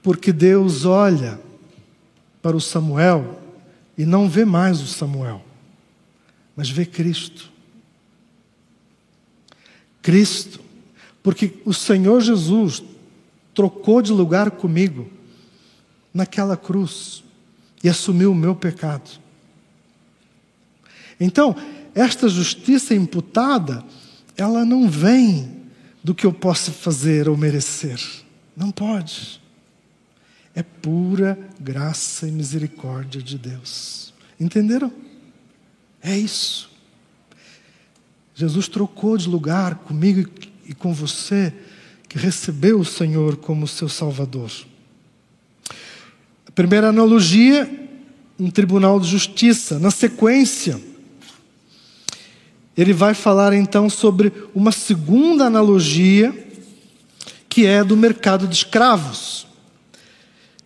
[0.03, 1.41] porque Deus olha
[2.41, 3.41] para o Samuel
[3.97, 5.45] e não vê mais o Samuel,
[6.57, 7.51] mas vê Cristo.
[10.01, 10.61] Cristo,
[11.23, 12.83] porque o Senhor Jesus
[13.55, 15.09] trocou de lugar comigo
[16.13, 17.23] naquela cruz
[17.83, 19.21] e assumiu o meu pecado.
[21.21, 21.55] Então,
[21.95, 23.85] esta justiça imputada,
[24.37, 25.62] ela não vem
[26.03, 28.01] do que eu possa fazer ou merecer.
[28.57, 29.41] Não pode.
[30.55, 34.13] É pura graça e misericórdia de Deus.
[34.39, 34.93] Entenderam?
[36.03, 36.71] É isso.
[38.35, 40.29] Jesus trocou de lugar comigo
[40.67, 41.53] e com você,
[42.09, 44.51] que recebeu o Senhor como seu Salvador.
[46.47, 47.71] A primeira analogia,
[48.39, 49.79] um tribunal de justiça.
[49.79, 50.81] Na sequência,
[52.77, 56.35] ele vai falar então sobre uma segunda analogia,
[57.49, 59.47] que é do mercado de escravos.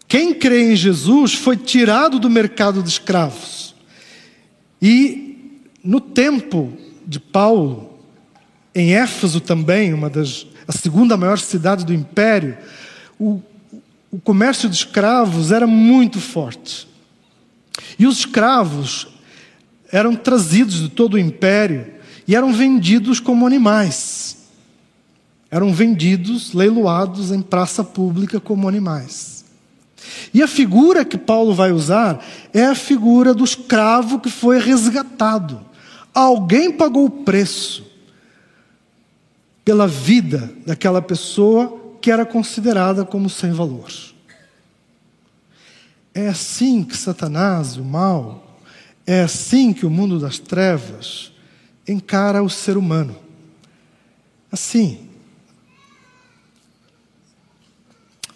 [0.07, 3.75] Quem crê em Jesus foi tirado do mercado de escravos.
[4.81, 7.99] E no tempo de Paulo,
[8.75, 12.59] em Éfeso também, uma das a segunda maior cidade do império,
[13.19, 13.41] o,
[14.11, 16.89] o comércio de escravos era muito forte.
[17.99, 19.07] E os escravos
[19.93, 21.96] eram trazidos de todo o império
[22.27, 24.37] e eram vendidos como animais.
[25.51, 29.45] Eram vendidos, leiloados em praça pública como animais.
[30.35, 35.61] E a figura que Paulo vai usar é a figura do escravo que foi resgatado.
[36.13, 37.87] Alguém pagou o preço
[39.65, 43.91] pela vida daquela pessoa que era considerada como sem valor.
[46.15, 48.59] É assim que Satanás, o mal,
[49.07, 51.33] é assim que o mundo das trevas
[51.87, 53.17] encara o ser humano.
[54.51, 55.09] Assim.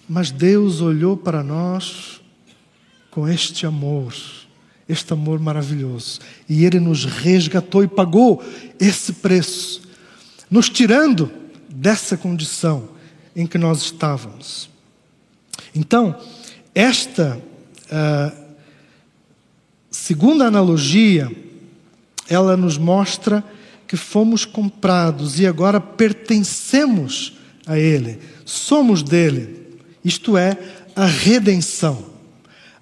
[0.08, 2.20] Mas Deus olhou para nós
[3.10, 4.14] com este amor
[4.90, 6.20] este amor maravilhoso.
[6.48, 8.42] E Ele nos resgatou e pagou
[8.78, 9.82] esse preço,
[10.50, 11.30] nos tirando
[11.68, 12.88] dessa condição
[13.34, 14.68] em que nós estávamos.
[15.74, 16.18] Então,
[16.74, 17.40] esta
[17.86, 18.44] uh,
[19.90, 21.30] segunda analogia,
[22.30, 23.44] ela nos mostra
[23.86, 27.34] que fomos comprados e agora pertencemos
[27.66, 29.58] a Ele, somos dele.
[30.02, 30.56] Isto é,
[30.96, 32.10] a redenção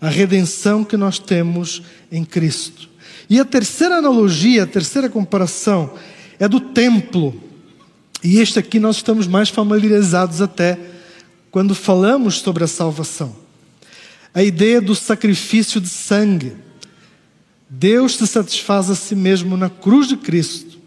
[0.01, 2.89] a redenção que nós temos em Cristo.
[3.29, 5.95] E a terceira analogia, a terceira comparação
[6.39, 7.39] é do templo.
[8.23, 10.79] E este aqui nós estamos mais familiarizados até
[11.51, 13.35] quando falamos sobre a salvação.
[14.33, 16.55] A ideia do sacrifício de sangue.
[17.69, 20.79] Deus se satisfaz a si mesmo na cruz de Cristo.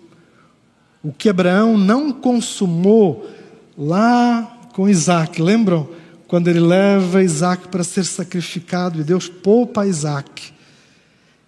[1.04, 3.30] O que Abraão não consumou
[3.78, 6.02] lá com Isaac, lembram?
[6.32, 10.54] quando ele leva Isaac para ser sacrificado e Deus poupa Isaac,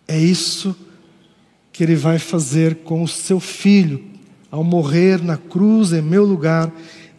[0.06, 0.76] é isso
[1.72, 4.04] que ele vai fazer com o seu filho,
[4.52, 6.70] ao morrer na cruz em meu lugar,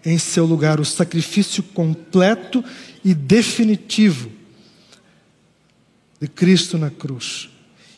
[0.04, 2.62] em seu lugar, o sacrifício completo
[3.02, 4.30] e definitivo
[6.20, 7.48] de Cristo na cruz.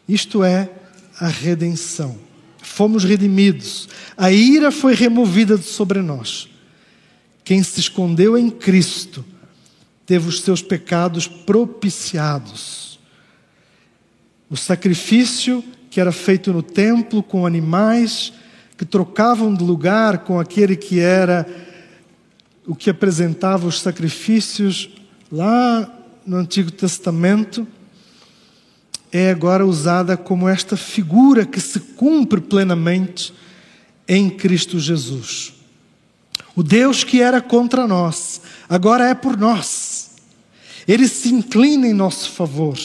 [0.09, 0.71] Isto é
[1.19, 2.19] a redenção.
[2.63, 6.49] Fomos redimidos, a ira foi removida de sobre nós.
[7.45, 9.25] Quem se escondeu em Cristo,
[10.05, 12.99] teve os seus pecados propiciados.
[14.51, 18.33] O sacrifício que era feito no templo com animais
[18.77, 21.47] que trocavam de lugar com aquele que era
[22.67, 24.91] o que apresentava os sacrifícios
[25.33, 25.91] lá
[26.27, 27.67] no Antigo Testamento,
[29.13, 33.33] é agora usada como esta figura que se cumpre plenamente
[34.07, 35.55] em Cristo Jesus.
[36.55, 40.11] O Deus que era contra nós, agora é por nós.
[40.87, 42.79] Ele se inclina em nosso favor.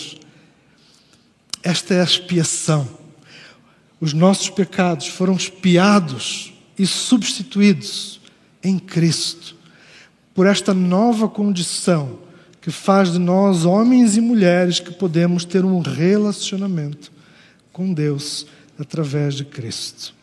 [1.63, 2.87] Esta é a expiação.
[3.99, 8.19] Os nossos pecados foram expiados e substituídos
[8.63, 9.55] em Cristo
[10.33, 12.19] por esta nova condição
[12.61, 17.11] que faz de nós homens e mulheres que podemos ter um relacionamento
[17.73, 18.45] com Deus
[18.77, 20.13] através de Cristo.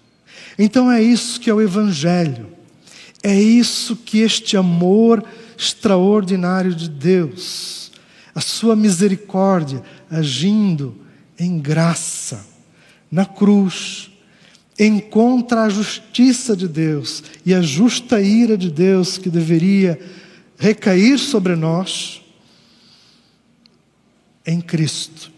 [0.57, 2.47] Então é isso que é o Evangelho,
[3.23, 5.25] é isso que este amor
[5.57, 7.91] extraordinário de Deus,
[8.33, 10.97] a sua misericórdia agindo
[11.37, 12.47] em graça
[13.11, 14.13] na cruz,
[14.79, 19.99] encontra a justiça de Deus e a justa ira de Deus que deveria
[20.57, 22.23] recair sobre nós
[24.49, 25.31] em Cristo.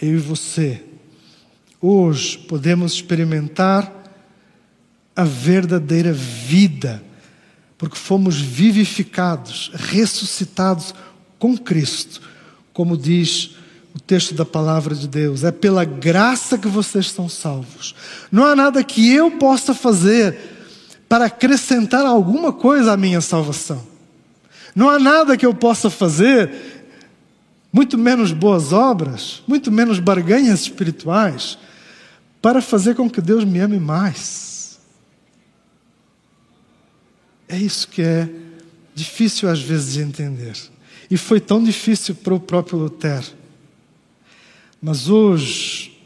[0.00, 0.82] eu e você,
[1.82, 3.92] hoje podemos experimentar
[5.14, 7.04] a verdadeira vida,
[7.76, 10.94] porque fomos vivificados, ressuscitados
[11.38, 12.22] com Cristo,
[12.72, 13.50] como diz
[13.94, 15.44] o texto da palavra de Deus.
[15.44, 17.94] É pela graça que vocês são salvos.
[18.32, 20.38] Não há nada que eu possa fazer
[21.06, 23.86] para acrescentar alguma coisa à minha salvação.
[24.74, 26.73] Não há nada que eu possa fazer,
[27.74, 31.58] muito menos boas obras, muito menos barganhas espirituais,
[32.40, 34.78] para fazer com que Deus me ame mais.
[37.48, 38.28] É isso que é
[38.94, 40.56] difícil às vezes de entender.
[41.10, 43.26] E foi tão difícil para o próprio Lutero.
[44.80, 45.98] Mas hoje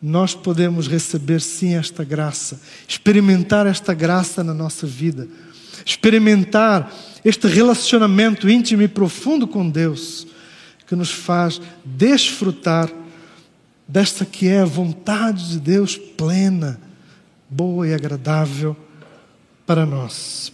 [0.00, 5.26] nós podemos receber sim esta graça, experimentar esta graça na nossa vida,
[5.84, 10.24] experimentar este relacionamento íntimo e profundo com Deus,
[10.86, 12.90] que nos faz desfrutar
[13.86, 16.80] desta que é a vontade de Deus plena,
[17.48, 18.76] boa e agradável
[19.66, 20.52] para nós.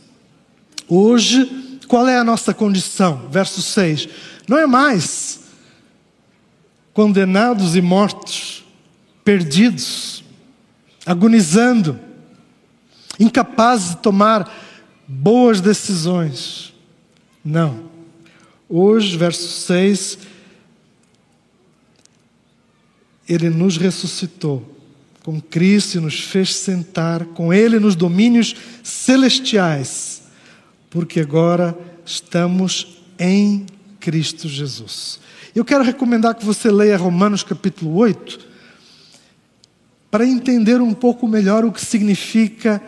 [0.88, 3.28] Hoje, qual é a nossa condição?
[3.30, 4.08] Verso 6.
[4.48, 5.40] Não é mais
[6.92, 8.64] condenados e mortos,
[9.24, 10.22] perdidos,
[11.06, 11.98] agonizando,
[13.18, 14.50] incapazes de tomar
[15.06, 16.74] boas decisões.
[17.44, 17.91] Não.
[18.74, 20.16] Hoje, verso 6,
[23.28, 24.66] ele nos ressuscitou
[25.22, 30.22] com Cristo e nos fez sentar com Ele nos domínios celestiais,
[30.88, 33.66] porque agora estamos em
[34.00, 35.20] Cristo Jesus.
[35.54, 38.40] Eu quero recomendar que você leia Romanos capítulo 8,
[40.10, 42.82] para entender um pouco melhor o que significa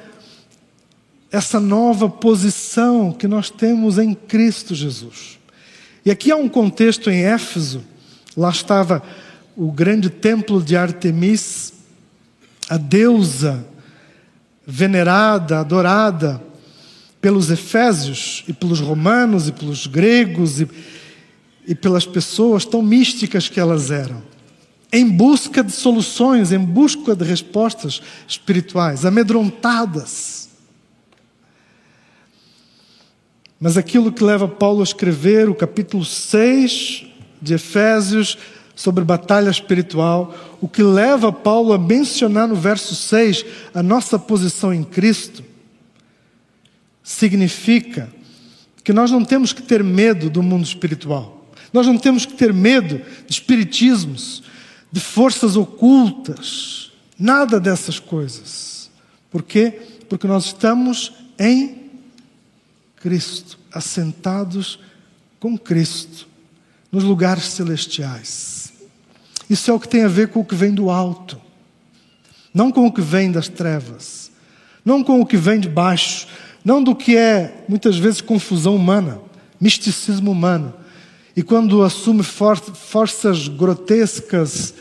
[1.30, 5.43] essa nova posição que nós temos em Cristo Jesus.
[6.05, 7.83] E aqui há um contexto em Éfeso,
[8.37, 9.03] lá estava
[9.57, 11.73] o grande templo de Artemis,
[12.69, 13.67] a deusa
[14.67, 16.43] venerada, adorada
[17.21, 20.69] pelos efésios e pelos romanos e pelos gregos e,
[21.67, 24.23] e pelas pessoas tão místicas que elas eram,
[24.93, 30.43] em busca de soluções, em busca de respostas espirituais, amedrontadas
[33.65, 37.07] Mas aquilo que leva Paulo a escrever o capítulo 6
[37.41, 38.37] de Efésios
[38.77, 43.43] sobre batalha espiritual, o que leva Paulo a mencionar no verso 6
[43.73, 45.43] a nossa posição em Cristo,
[47.03, 48.12] significa
[48.85, 51.51] que nós não temos que ter medo do mundo espiritual.
[51.73, 54.43] Nós não temos que ter medo de espiritismos,
[54.93, 58.91] de forças ocultas, nada dessas coisas.
[59.31, 59.81] Por quê?
[60.07, 61.84] Porque nós estamos em
[63.05, 64.81] Cristo, assentados
[65.39, 66.27] com Cristo
[66.91, 68.73] nos lugares celestiais.
[69.49, 71.39] Isso é o que tem a ver com o que vem do alto,
[72.55, 74.31] não com o que vem das trevas,
[74.83, 76.27] não com o que vem de baixo,
[76.65, 79.21] não do que é muitas vezes confusão humana,
[79.61, 80.73] misticismo humano.
[81.37, 84.73] E quando assume for forças grotescas,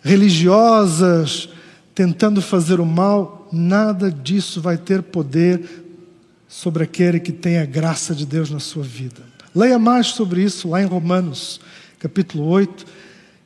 [0.00, 1.48] religiosas,
[1.92, 5.81] tentando fazer o mal, nada disso vai ter poder
[6.52, 9.22] sobre aquele que tem a graça de Deus na sua vida.
[9.54, 11.58] Leia mais sobre isso lá em Romanos,
[11.98, 12.84] capítulo 8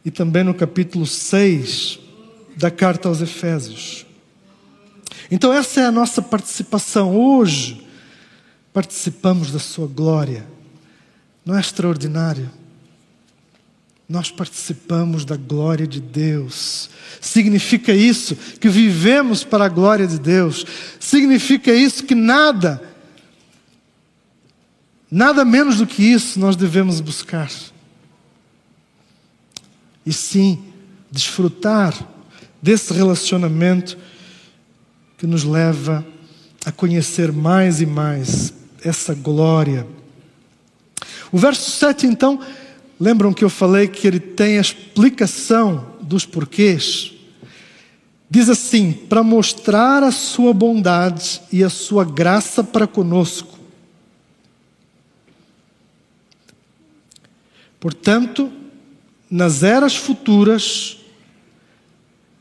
[0.04, 2.00] e também no capítulo 6
[2.56, 4.04] da carta aos Efésios.
[5.30, 7.16] Então, essa é a nossa participação.
[7.16, 7.86] Hoje,
[8.72, 10.44] participamos da Sua glória.
[11.44, 12.50] Não é extraordinário?
[14.08, 16.90] Nós participamos da glória de Deus.
[17.20, 20.66] Significa isso que vivemos para a glória de Deus.
[20.98, 22.95] Significa isso que nada
[25.10, 27.50] Nada menos do que isso nós devemos buscar.
[30.04, 30.62] E sim,
[31.10, 31.94] desfrutar
[32.60, 33.96] desse relacionamento
[35.16, 36.04] que nos leva
[36.64, 38.52] a conhecer mais e mais
[38.82, 39.86] essa glória.
[41.30, 42.40] O verso 7, então,
[42.98, 47.12] lembram que eu falei que ele tem a explicação dos porquês?
[48.28, 53.55] Diz assim: para mostrar a sua bondade e a sua graça para conosco
[57.86, 58.50] Portanto,
[59.30, 60.96] nas eras futuras,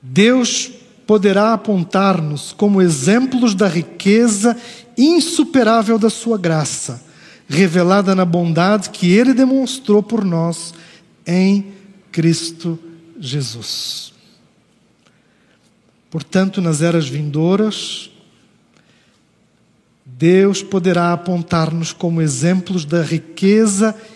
[0.02, 0.72] Deus
[1.06, 4.58] poderá apontar-nos como exemplos da riqueza
[4.98, 7.00] insuperável da Sua graça,
[7.48, 10.74] revelada na bondade que Ele demonstrou por nós
[11.28, 11.74] em
[12.12, 12.80] Cristo
[13.20, 14.14] Jesus.
[16.10, 18.10] Portanto, nas eras vindouras,
[20.04, 24.15] Deus poderá apontar-nos como exemplos da riqueza insuperável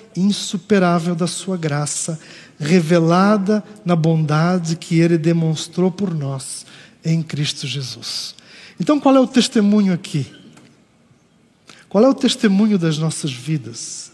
[1.15, 2.20] da Sua graça,
[2.59, 6.65] revelada na bondade que Ele demonstrou por nós
[7.03, 8.36] em Cristo Jesus.
[8.80, 10.28] Então, qual é o testemunho aqui?
[11.88, 14.11] Qual é o testemunho das nossas vidas?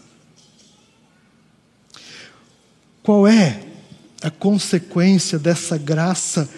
[3.02, 3.62] Qual é
[4.22, 6.48] a consequência dessa graça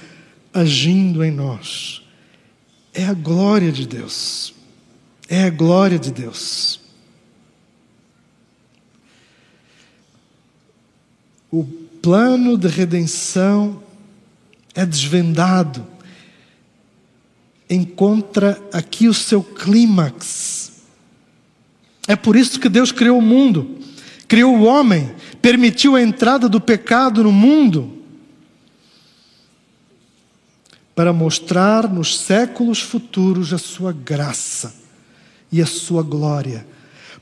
[0.54, 2.02] agindo em nós?
[2.94, 4.54] É a glória de Deus.
[5.28, 6.80] É a glória de Deus.
[11.50, 13.82] O plano de redenção
[14.74, 15.86] é desvendado,
[17.68, 20.84] encontra aqui o seu clímax.
[22.06, 23.78] É por isso que Deus criou o mundo,
[24.26, 27.94] criou o homem, permitiu a entrada do pecado no mundo,
[30.94, 34.74] para mostrar nos séculos futuros a sua graça
[35.50, 36.66] e a sua glória,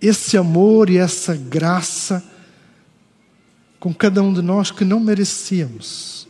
[0.00, 2.24] esse amor e essa graça
[3.78, 6.26] com cada um de nós que não merecíamos.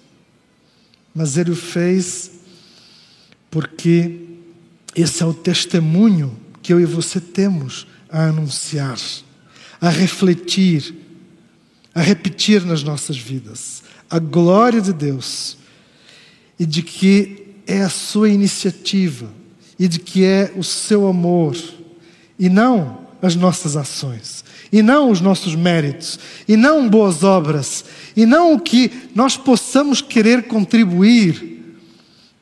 [1.14, 2.30] Mas Ele o fez
[3.50, 4.20] porque
[4.94, 8.98] esse é o testemunho que eu e você temos a anunciar,
[9.80, 10.94] a refletir,
[11.94, 13.82] a repetir nas nossas vidas.
[14.08, 15.56] A glória de Deus
[16.58, 17.39] e de que
[17.70, 19.30] é a sua iniciativa
[19.78, 21.56] e de que é o seu amor
[22.36, 26.18] e não as nossas ações, e não os nossos méritos,
[26.48, 27.84] e não boas obras,
[28.16, 31.76] e não o que nós possamos querer contribuir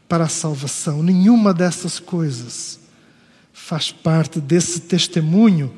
[0.08, 1.02] para a salvação.
[1.02, 2.78] Nenhuma dessas coisas
[3.52, 5.74] faz parte desse testemunho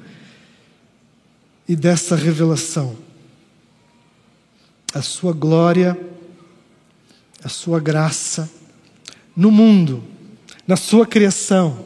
[1.67, 2.95] e dessa revelação.
[4.93, 5.99] A sua glória,
[7.43, 8.49] a sua graça,
[9.37, 10.03] no mundo,
[10.67, 11.85] na sua criação,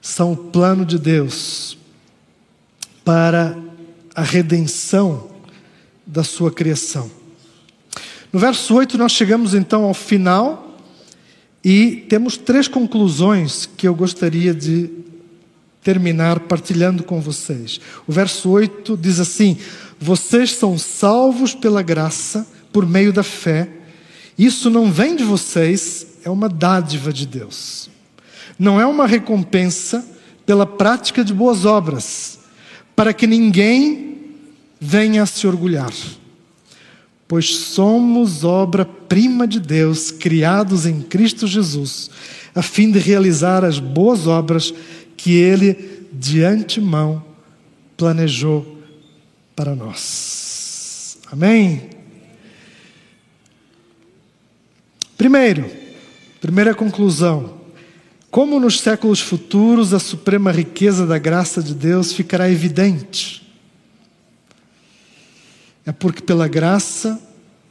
[0.00, 1.76] são o plano de Deus
[3.04, 3.56] para
[4.14, 5.30] a redenção
[6.06, 7.10] da sua criação.
[8.32, 10.78] No verso 8, nós chegamos então ao final
[11.64, 14.90] e temos três conclusões que eu gostaria de
[15.82, 17.80] terminar partilhando com vocês.
[18.06, 19.56] O verso 8 diz assim:
[19.98, 23.68] Vocês são salvos pela graça por meio da fé.
[24.38, 27.90] Isso não vem de vocês, é uma dádiva de Deus.
[28.58, 30.06] Não é uma recompensa
[30.44, 32.40] pela prática de boas obras,
[32.94, 34.10] para que ninguém
[34.80, 35.92] venha a se orgulhar.
[37.28, 42.10] Pois somos obra-prima de Deus, criados em Cristo Jesus,
[42.54, 44.74] a fim de realizar as boas obras
[45.16, 47.24] que Ele de antemão
[47.96, 48.78] planejou
[49.54, 51.18] para nós.
[51.30, 51.90] Amém?
[55.16, 55.70] Primeiro,
[56.40, 57.60] Primeira conclusão:
[58.30, 63.46] como nos séculos futuros a suprema riqueza da graça de Deus ficará evidente?
[65.84, 67.20] É porque pela graça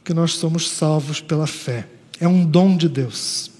[0.04, 1.88] que nós somos salvos pela fé.
[2.20, 3.50] É um dom de Deus.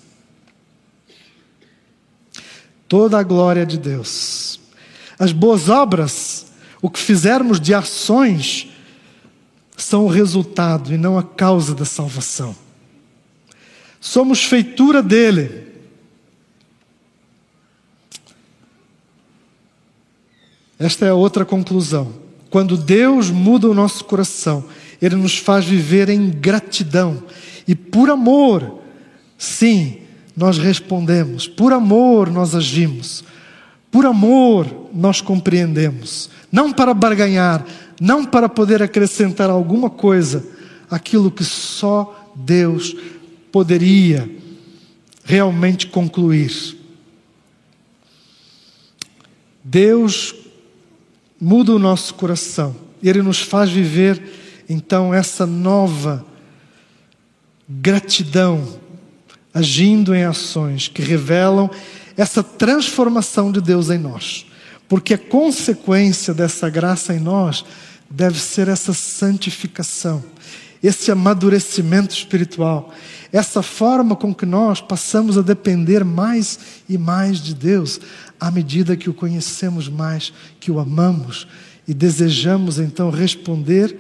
[2.87, 4.61] Toda a glória de Deus.
[5.19, 6.47] As boas obras,
[6.83, 8.69] o que fizermos de ações,
[9.77, 12.55] são o resultado e não a causa da salvação.
[14.01, 15.69] Somos feitura dele.
[20.79, 22.11] Esta é a outra conclusão.
[22.49, 24.65] Quando Deus muda o nosso coração,
[25.01, 27.23] Ele nos faz viver em gratidão.
[27.69, 28.81] E por amor,
[29.37, 29.99] sim,
[30.35, 31.47] nós respondemos.
[31.47, 33.23] Por amor, nós agimos.
[33.91, 36.31] Por amor, nós compreendemos.
[36.51, 37.65] Não para barganhar,
[38.01, 40.47] não para poder acrescentar alguma coisa,
[40.91, 42.97] aquilo que só Deus
[43.53, 44.31] poderia
[45.25, 46.77] realmente concluir.
[49.63, 50.35] Deus
[51.41, 54.23] muda o nosso coração Ele nos faz viver
[54.69, 56.25] então essa nova
[57.69, 58.81] gratidão,
[59.55, 61.71] agindo em ações que revelam
[62.17, 64.47] essa transformação de Deus em nós.
[64.89, 67.65] Porque a consequência dessa graça em nós
[68.11, 70.23] deve ser essa santificação,
[70.83, 72.93] esse amadurecimento espiritual,
[73.33, 76.59] essa forma com que nós passamos a depender mais
[76.89, 78.01] e mais de Deus,
[78.41, 81.47] à medida que o conhecemos mais, que o amamos
[81.87, 83.97] e desejamos então responder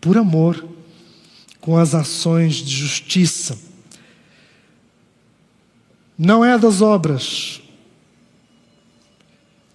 [0.00, 0.66] por amor
[1.60, 3.58] com as ações de justiça.
[6.18, 7.62] Não é das obras,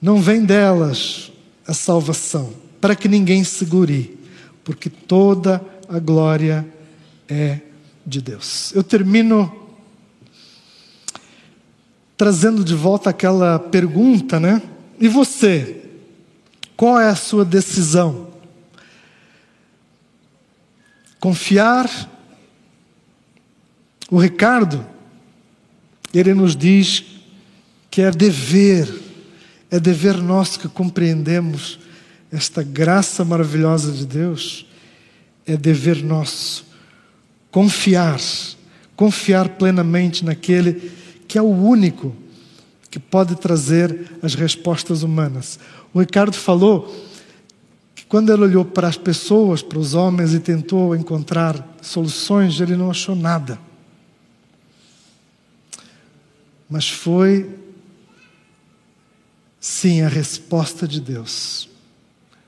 [0.01, 1.31] não vem delas
[1.67, 4.17] a salvação, para que ninguém se glorie,
[4.63, 6.67] porque toda a glória
[7.27, 7.59] é
[8.05, 8.73] de Deus.
[8.75, 9.63] Eu termino
[12.17, 14.61] trazendo de volta aquela pergunta, né?
[14.99, 15.83] E você?
[16.77, 18.29] Qual é a sua decisão?
[21.19, 21.89] Confiar?
[24.09, 24.86] O Ricardo,
[26.13, 27.03] ele nos diz
[27.89, 28.88] que é dever,
[29.71, 31.79] é dever nosso que compreendemos
[32.31, 34.65] esta graça maravilhosa de Deus,
[35.45, 36.65] é dever nosso
[37.51, 38.19] confiar,
[38.95, 40.91] confiar plenamente naquele
[41.27, 42.15] que é o único
[42.89, 45.59] que pode trazer as respostas humanas.
[45.93, 46.93] O Ricardo falou
[47.93, 52.75] que quando ele olhou para as pessoas, para os homens e tentou encontrar soluções, ele
[52.75, 53.59] não achou nada.
[56.69, 57.49] Mas foi,
[59.59, 61.69] sim, a resposta de Deus,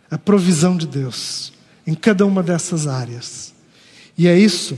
[0.09, 1.53] a provisão de Deus
[1.88, 3.53] em cada uma dessas áreas.
[4.17, 4.77] E é isso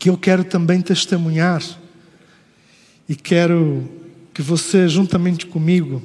[0.00, 1.62] que eu quero também testemunhar
[3.08, 3.88] e quero
[4.34, 6.02] que você, juntamente comigo,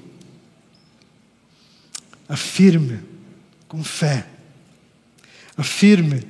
[2.30, 3.00] afirme
[3.68, 4.28] com fé,
[5.58, 6.24] afirme,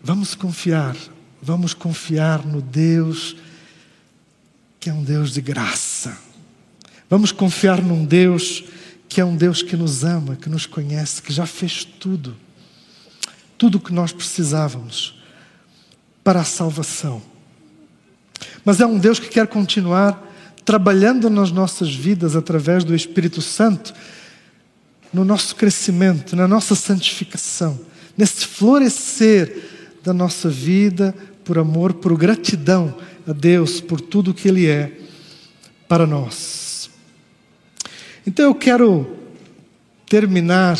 [0.00, 0.96] vamos confiar,
[1.42, 3.36] vamos confiar no Deus
[4.80, 6.16] que é um Deus de graça,
[7.10, 8.64] vamos confiar num Deus
[9.08, 12.36] que é um Deus que nos ama, que nos conhece, que já fez tudo,
[13.56, 15.18] tudo o que nós precisávamos
[16.22, 17.22] para a salvação.
[18.64, 20.26] Mas é um Deus que quer continuar
[20.64, 23.94] trabalhando nas nossas vidas através do Espírito Santo,
[25.12, 27.80] no nosso crescimento, na nossa santificação,
[28.16, 29.64] nesse florescer
[30.04, 32.94] da nossa vida por amor, por gratidão
[33.26, 35.00] a Deus por tudo que Ele é
[35.88, 36.67] para nós.
[38.28, 39.16] Então eu quero
[40.06, 40.78] terminar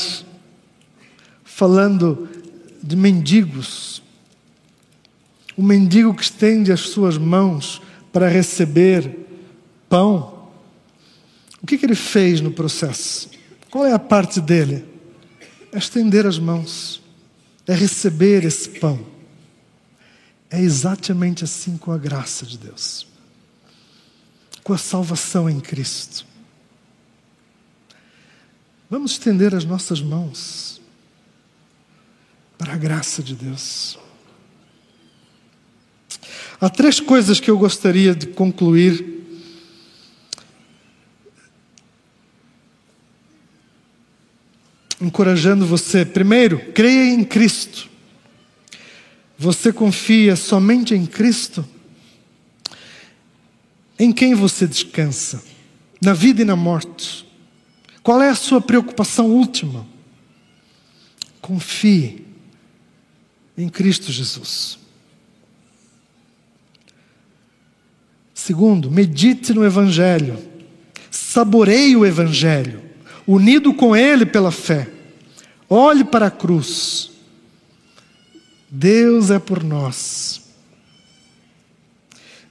[1.47, 2.29] falando
[2.83, 4.03] de mendigos
[5.57, 7.81] o mendigo que estende as suas mãos
[8.13, 9.27] para receber
[9.89, 10.51] pão,
[11.63, 13.31] o que, que ele fez no processo?
[13.71, 14.85] Qual é a parte dele?
[15.73, 17.03] É estender as mãos,
[17.67, 19.01] é receber esse pão.
[20.51, 23.07] É exatamente assim com a graça de Deus,
[24.63, 26.28] com a salvação em Cristo.
[28.91, 30.81] Vamos estender as nossas mãos
[32.57, 33.99] para a graça de Deus.
[36.61, 39.19] Há três coisas que eu gostaria de concluir.
[45.01, 46.05] Encorajando você.
[46.05, 47.89] Primeiro, creia em Cristo.
[49.39, 51.65] Você confia somente em Cristo?
[53.99, 55.45] Em quem você descansa?
[56.03, 57.28] Na vida e na morte?
[58.09, 59.87] Qual é a sua preocupação última?
[61.43, 62.25] Confie
[63.55, 64.79] em Cristo Jesus.
[68.33, 70.39] Segundo, medite no Evangelho,
[71.11, 72.81] saboreie o Evangelho,
[73.27, 74.91] unido com ele pela fé.
[75.69, 77.11] Olhe para a cruz.
[78.71, 80.41] Deus é por nós.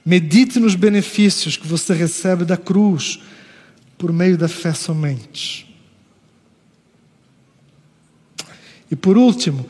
[0.06, 3.18] Medite nos benefícios que você recebe da cruz
[3.98, 5.66] por meio da fé somente.
[8.90, 9.68] E por último,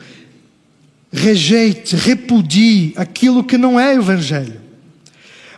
[1.11, 4.61] rejeite, repudie aquilo que não é Evangelho.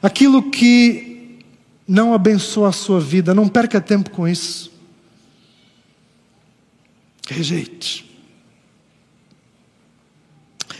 [0.01, 1.39] Aquilo que
[1.87, 4.71] não abençoa a sua vida, não perca tempo com isso.
[7.27, 8.09] Rejeite.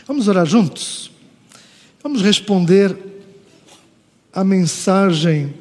[0.07, 1.11] Vamos orar juntos?
[2.01, 2.97] Vamos responder
[4.33, 5.53] a mensagem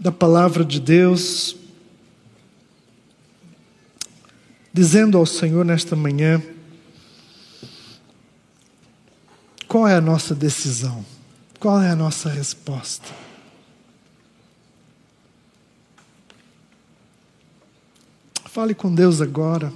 [0.00, 1.54] da palavra de Deus,
[4.72, 6.42] dizendo ao Senhor nesta manhã:
[9.68, 11.04] qual é a nossa decisão?
[11.58, 13.06] Qual é a nossa resposta?
[18.46, 19.70] Fale com Deus agora.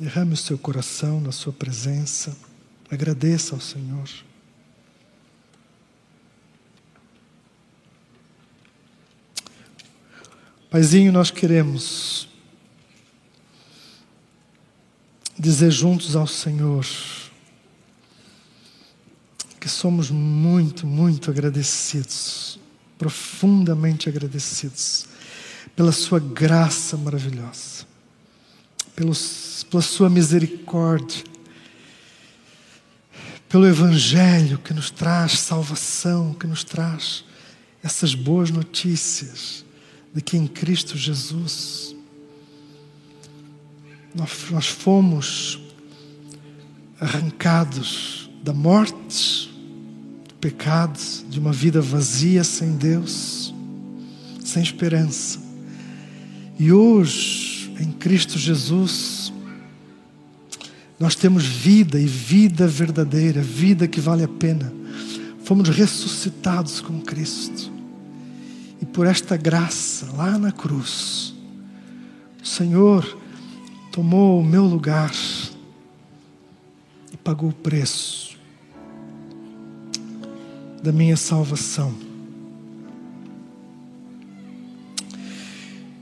[0.00, 2.36] Derrame o seu coração na sua presença.
[2.90, 4.08] Agradeça ao Senhor.
[10.74, 12.26] Paizinho, nós queremos
[15.38, 16.84] dizer juntos ao Senhor
[19.60, 22.58] que somos muito, muito agradecidos,
[22.98, 25.06] profundamente agradecidos
[25.76, 27.86] pela Sua graça maravilhosa,
[28.96, 31.22] pela Sua misericórdia,
[33.48, 37.24] pelo Evangelho que nos traz salvação, que nos traz
[37.80, 39.63] essas boas notícias
[40.14, 41.94] de que em Cristo Jesus
[44.14, 45.58] nós, fomos
[47.00, 49.50] arrancados da morte,
[50.28, 53.52] do pecado, de uma vida vazia sem Deus,
[54.44, 55.40] sem esperança.
[56.60, 59.32] E hoje, em Cristo Jesus,
[61.00, 64.72] nós temos vida e vida verdadeira, vida que vale a pena.
[65.42, 67.73] Fomos ressuscitados com Cristo.
[68.84, 71.34] E por esta graça, lá na cruz,
[72.42, 73.18] o Senhor
[73.90, 75.10] tomou o meu lugar
[77.10, 78.38] e pagou o preço
[80.82, 81.94] da minha salvação.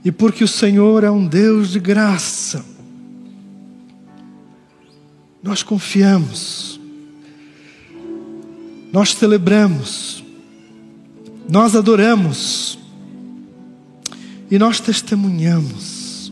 [0.03, 2.65] E porque o Senhor é um Deus de graça,
[5.41, 6.81] nós confiamos,
[8.91, 10.22] nós celebramos,
[11.49, 12.79] nós adoramos
[14.49, 16.31] e nós testemunhamos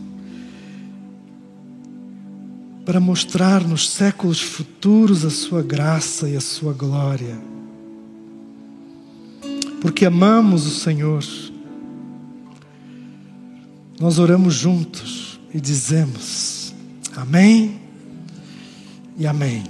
[2.84, 7.38] para mostrar nos séculos futuros a Sua graça e a Sua glória.
[9.80, 11.24] Porque amamos o Senhor,
[13.98, 16.74] nós oramos juntos e dizemos:
[17.16, 17.80] Amém
[19.16, 19.64] e Amém.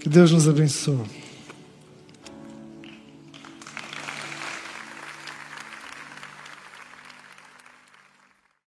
[0.00, 1.21] Que Deus nos abençoe.